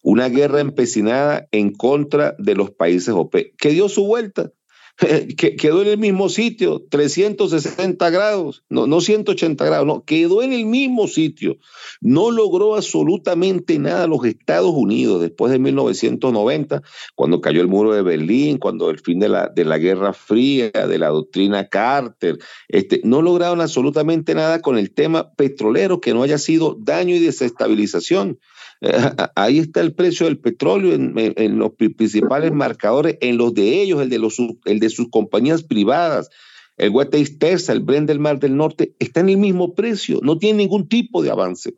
Una 0.07 0.29
guerra 0.29 0.61
empecinada 0.61 1.49
en 1.51 1.73
contra 1.73 2.37
de 2.39 2.55
los 2.55 2.71
países 2.71 3.15
OPEC, 3.15 3.57
que 3.57 3.71
dio 3.71 3.89
su 3.89 4.05
vuelta 4.05 4.53
quedó 5.59 5.83
en 5.83 5.89
el 5.89 5.99
mismo 5.99 6.29
sitio, 6.29 6.85
360 6.89 8.11
grados, 8.11 8.63
no, 8.69 8.87
no 8.87 9.01
180 9.01 9.65
grados, 9.65 9.87
no, 9.87 10.05
quedó 10.05 10.43
en 10.43 10.53
el 10.53 10.67
mismo 10.67 11.09
sitio. 11.09 11.57
No 12.01 12.31
logró 12.31 12.77
absolutamente 12.77 13.79
nada 13.79 14.07
los 14.07 14.25
Estados 14.25 14.73
Unidos 14.73 15.21
después 15.21 15.51
de 15.51 15.59
1990, 15.59 16.83
cuando 17.15 17.41
cayó 17.41 17.61
el 17.61 17.69
muro 17.69 17.93
de 17.93 18.03
Berlín, 18.03 18.59
cuando 18.59 18.91
el 18.91 19.01
fin 19.01 19.19
de 19.19 19.29
la, 19.29 19.49
de 19.49 19.65
la 19.65 19.79
Guerra 19.79 20.13
Fría, 20.13 20.71
de 20.71 20.99
la 20.99 21.09
doctrina 21.09 21.69
Carter, 21.69 22.39
este, 22.69 23.01
no 23.05 23.21
lograron 23.23 23.61
absolutamente 23.61 24.35
nada 24.35 24.61
con 24.61 24.79
el 24.79 24.93
tema 24.93 25.33
petrolero 25.33 26.01
que 26.01 26.15
no 26.15 26.23
haya 26.23 26.39
sido 26.39 26.77
daño 26.81 27.15
y 27.15 27.19
desestabilización. 27.19 28.39
ahí 29.35 29.59
está 29.59 29.81
el 29.81 29.95
precio 29.95 30.27
del 30.27 30.39
petróleo 30.39 30.95
en, 30.95 31.59
los 31.59 31.73
principales 31.73 32.53
marcadores, 32.53 33.17
en 33.21 33.37
los 33.37 33.55
de 33.55 33.83
ellos, 33.83 34.03
el 34.03 34.11
de, 34.11 34.19
los, 34.19 34.39
el 34.65 34.81
de 34.81 34.84
sus 34.91 35.09
compañías 35.11 35.63
privadas. 35.63 36.31
El 36.77 36.91
West 36.91 37.13
Texas, 37.39 37.69
el 37.69 37.81
Brent 37.81 38.09
del 38.09 38.19
Mar 38.19 38.41
del 38.41 38.57
Norte, 38.57 38.95
está 38.99 39.21
en 39.21 39.29
el 39.29 39.37
mismo 39.37 39.75
precio, 39.75 40.21
no 40.23 40.39
tiene 40.39 40.59
ningún 40.59 40.89
tipo 40.89 41.23
de 41.23 41.31
avance. 41.31 41.75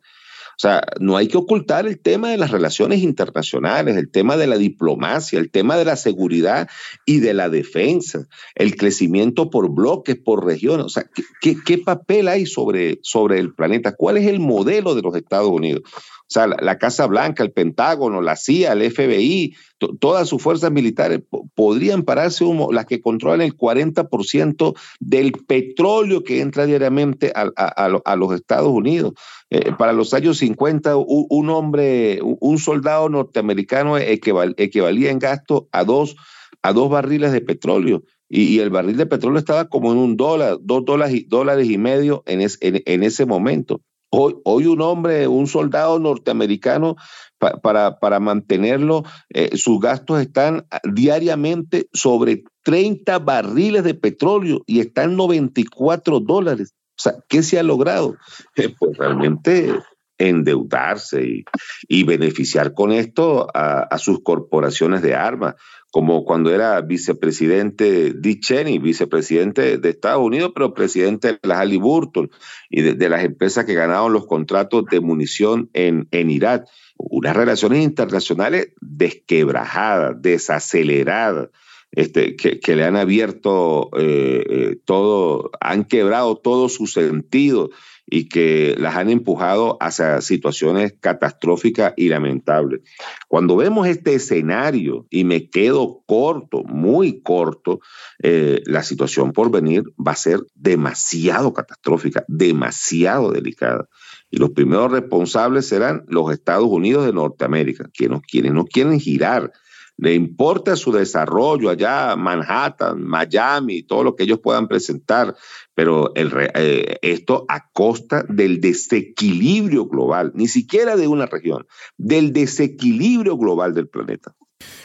O 0.57 0.59
sea, 0.59 0.81
no 0.99 1.15
hay 1.15 1.27
que 1.27 1.37
ocultar 1.37 1.85
el 1.85 1.99
tema 1.99 2.31
de 2.31 2.37
las 2.37 2.49
relaciones 2.49 3.03
internacionales, 3.03 3.95
el 3.95 4.09
tema 4.09 4.37
de 4.37 4.47
la 4.47 4.57
diplomacia, 4.57 5.37
el 5.37 5.51
tema 5.51 5.77
de 5.77 5.85
la 5.85 5.95
seguridad 5.95 6.67
y 7.05 7.19
de 7.19 7.35
la 7.35 7.47
defensa, 7.47 8.25
el 8.55 8.75
crecimiento 8.75 9.51
por 9.51 9.69
bloques, 9.69 10.15
por 10.15 10.43
regiones. 10.43 10.87
O 10.87 10.89
sea, 10.89 11.07
¿qué, 11.41 11.77
papel 11.77 12.27
hay 12.27 12.47
sobre, 12.47 12.97
sobre 13.03 13.37
el 13.37 13.53
planeta? 13.53 13.91
¿Cuál 13.95 14.17
es 14.17 14.25
el 14.25 14.39
modelo 14.39 14.95
de 14.95 15.03
los 15.03 15.15
Estados 15.15 15.49
Unidos? 15.49 15.83
O 16.27 16.29
sea, 16.29 16.45
la, 16.45 16.77
Casa 16.77 17.07
Blanca, 17.07 17.41
el 17.41 17.53
Pentágono, 17.53 18.21
la 18.21 18.35
CIA, 18.35 18.73
el 18.73 18.91
FBI, 18.91 19.55
todas 19.99 20.27
sus 20.27 20.41
fuerzas 20.41 20.71
militares 20.71 21.21
podrían 21.55 22.03
pararse 22.03 22.43
las 22.69 22.85
que 22.85 22.99
controlan 22.99 23.41
el 23.41 23.55
40% 23.55 24.75
del 24.99 25.31
petróleo 25.31 26.25
que 26.25 26.41
entra 26.41 26.65
diariamente 26.65 27.31
a, 27.33 28.15
los 28.17 28.33
Estados 28.33 28.67
Unidos. 28.67 29.13
Eh, 29.49 29.71
para 29.77 29.93
los 29.93 30.13
años 30.13 30.39
50, 30.39 30.97
un, 30.97 31.49
hombre, 31.49 32.19
un 32.21 32.59
soldado 32.59 33.07
norteamericano 33.07 33.97
equivalía 33.97 35.11
en 35.11 35.19
gasto 35.19 35.69
a 35.71 35.85
dos, 35.85 36.17
a 36.61 36.73
dos 36.73 36.89
barriles 36.89 37.31
de 37.31 37.39
petróleo. 37.39 38.03
Y, 38.27 38.59
el 38.59 38.69
barril 38.69 38.97
de 38.97 39.05
petróleo 39.05 39.39
estaba 39.39 39.69
como 39.69 39.93
en 39.93 39.97
un 39.97 40.17
dólar, 40.17 40.57
dos 40.61 40.83
dólares 40.83 41.15
y, 41.15 41.23
dólares 41.23 41.69
y 41.69 41.77
medio 41.77 42.23
en, 42.25 42.45
en 42.59 43.03
ese 43.03 43.25
momento. 43.25 43.81
Hoy, 44.09 44.65
un 44.65 44.81
hombre, 44.81 45.27
un 45.27 45.47
soldado 45.47 45.99
norteamericano, 45.99 46.95
para, 47.37 47.99
para, 47.99 48.19
mantenerlo, 48.19 49.03
eh, 49.29 49.55
sus 49.57 49.79
gastos 49.79 50.21
están 50.21 50.65
diariamente 50.83 51.87
sobre 51.93 52.43
30 52.63 53.19
barriles 53.19 53.83
de 53.83 53.93
petróleo 53.93 54.63
y 54.65 54.79
están 54.79 55.15
94 55.15 56.19
dólares. 56.21 56.73
O 56.97 57.01
sea, 57.01 57.13
¿qué 57.27 57.43
se 57.43 57.59
ha 57.59 57.63
logrado? 57.63 58.15
Eh, 58.55 58.73
pues 58.79 58.97
realmente 58.97 59.71
endeudarse 60.17 61.43
y, 61.87 62.03
beneficiar 62.03 62.73
con 62.73 62.91
esto 62.91 63.47
a, 63.53 63.97
sus 63.99 64.23
corporaciones 64.23 65.03
de 65.03 65.13
armas, 65.13 65.55
como 65.91 66.25
cuando 66.25 66.53
era 66.53 66.79
vicepresidente 66.81 68.13
Dick 68.13 68.41
Cheney, 68.41 68.79
vicepresidente 68.79 69.77
de 69.77 69.89
Estados 69.89 70.23
Unidos, 70.23 70.51
pero 70.53 70.73
presidente 70.73 71.29
de 71.29 71.39
las 71.43 71.59
Halliburton 71.59 72.29
y 72.69 72.81
de, 72.81 73.09
las 73.09 73.23
empresas 73.23 73.65
que 73.65 73.73
ganaron 73.73 74.13
los 74.13 74.27
contratos 74.27 74.85
de 74.91 74.99
munición 74.99 75.69
en, 75.73 76.07
en 76.11 76.29
Irak. 76.29 76.67
Unas 76.97 77.35
relaciones 77.35 77.83
internacionales 77.83 78.73
desquebrajadas, 78.81 80.21
desaceleradas. 80.21 81.49
Este, 81.91 82.35
que, 82.35 82.75
le 82.75 82.83
han 82.83 82.97
abierto 82.97 83.89
eh, 83.97 84.43
eh, 84.49 84.77
todo, 84.85 85.51
han 85.61 85.85
quebrado 85.85 86.35
todo 86.35 86.67
su 86.69 86.85
sentido 86.85 87.69
y 88.09 88.29
que 88.29 88.75
las 88.77 88.95
han 88.95 89.09
empujado 89.09 89.77
hacia 89.81 90.21
situaciones 90.21 90.95
catastróficas 90.99 91.93
y 91.97 92.09
lamentables. 92.09 92.81
Cuando 93.27 93.57
vemos 93.57 93.87
este 93.87 94.15
escenario, 94.15 95.05
y 95.09 95.25
me 95.25 95.49
quedo 95.49 96.03
corto, 96.05 96.63
muy 96.63 97.21
corto, 97.21 97.81
eh, 98.23 98.61
la 98.65 98.83
situación 98.83 99.33
por 99.33 99.51
venir 99.51 99.83
va 99.95 100.13
a 100.13 100.15
ser 100.15 100.39
demasiado 100.55 101.53
catastrófica, 101.53 102.23
demasiado 102.27 103.31
delicada. 103.31 103.87
Y 104.29 104.37
los 104.37 104.51
primeros 104.51 104.91
responsables 104.91 105.67
serán 105.67 106.03
los 106.07 106.31
Estados 106.31 106.67
Unidos 106.67 107.05
de 107.05 107.13
Norteamérica, 107.13 107.89
quienes 107.93 108.53
no 108.53 108.65
quieren 108.65 108.99
girar 108.99 109.51
le 109.97 110.13
importa 110.13 110.75
su 110.75 110.91
desarrollo 110.91 111.69
allá, 111.69 112.15
Manhattan, 112.15 113.03
Miami, 113.03 113.83
todo 113.83 114.03
lo 114.03 114.15
que 114.15 114.23
ellos 114.23 114.39
puedan 114.39 114.67
presentar, 114.67 115.35
pero 115.73 116.13
el, 116.15 116.31
eh, 116.53 116.97
esto 117.01 117.45
a 117.49 117.69
costa 117.71 118.23
del 118.29 118.61
desequilibrio 118.61 119.87
global, 119.87 120.31
ni 120.35 120.47
siquiera 120.47 120.95
de 120.95 121.07
una 121.07 121.25
región, 121.25 121.65
del 121.97 122.31
desequilibrio 122.31 123.37
global 123.37 123.73
del 123.73 123.87
planeta. 123.87 124.35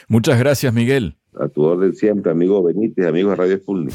Muchas 0.07 0.39
gracias, 0.39 0.73
Miguel. 0.73 1.17
A 1.39 1.47
tu 1.47 1.63
orden 1.63 1.93
siempre, 1.93 2.31
amigo 2.31 2.63
Benítez, 2.63 3.07
amigo 3.07 3.31
de 3.31 3.35
Radio 3.35 3.57
Sputnik. 3.57 3.93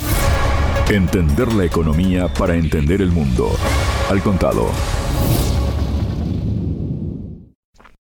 Entender 0.90 1.52
la 1.52 1.64
economía 1.64 2.28
para 2.28 2.57
entender 2.57 3.02
el 3.02 3.11
mundo. 3.11 3.50
Al 4.09 4.22
contado. 4.22 4.68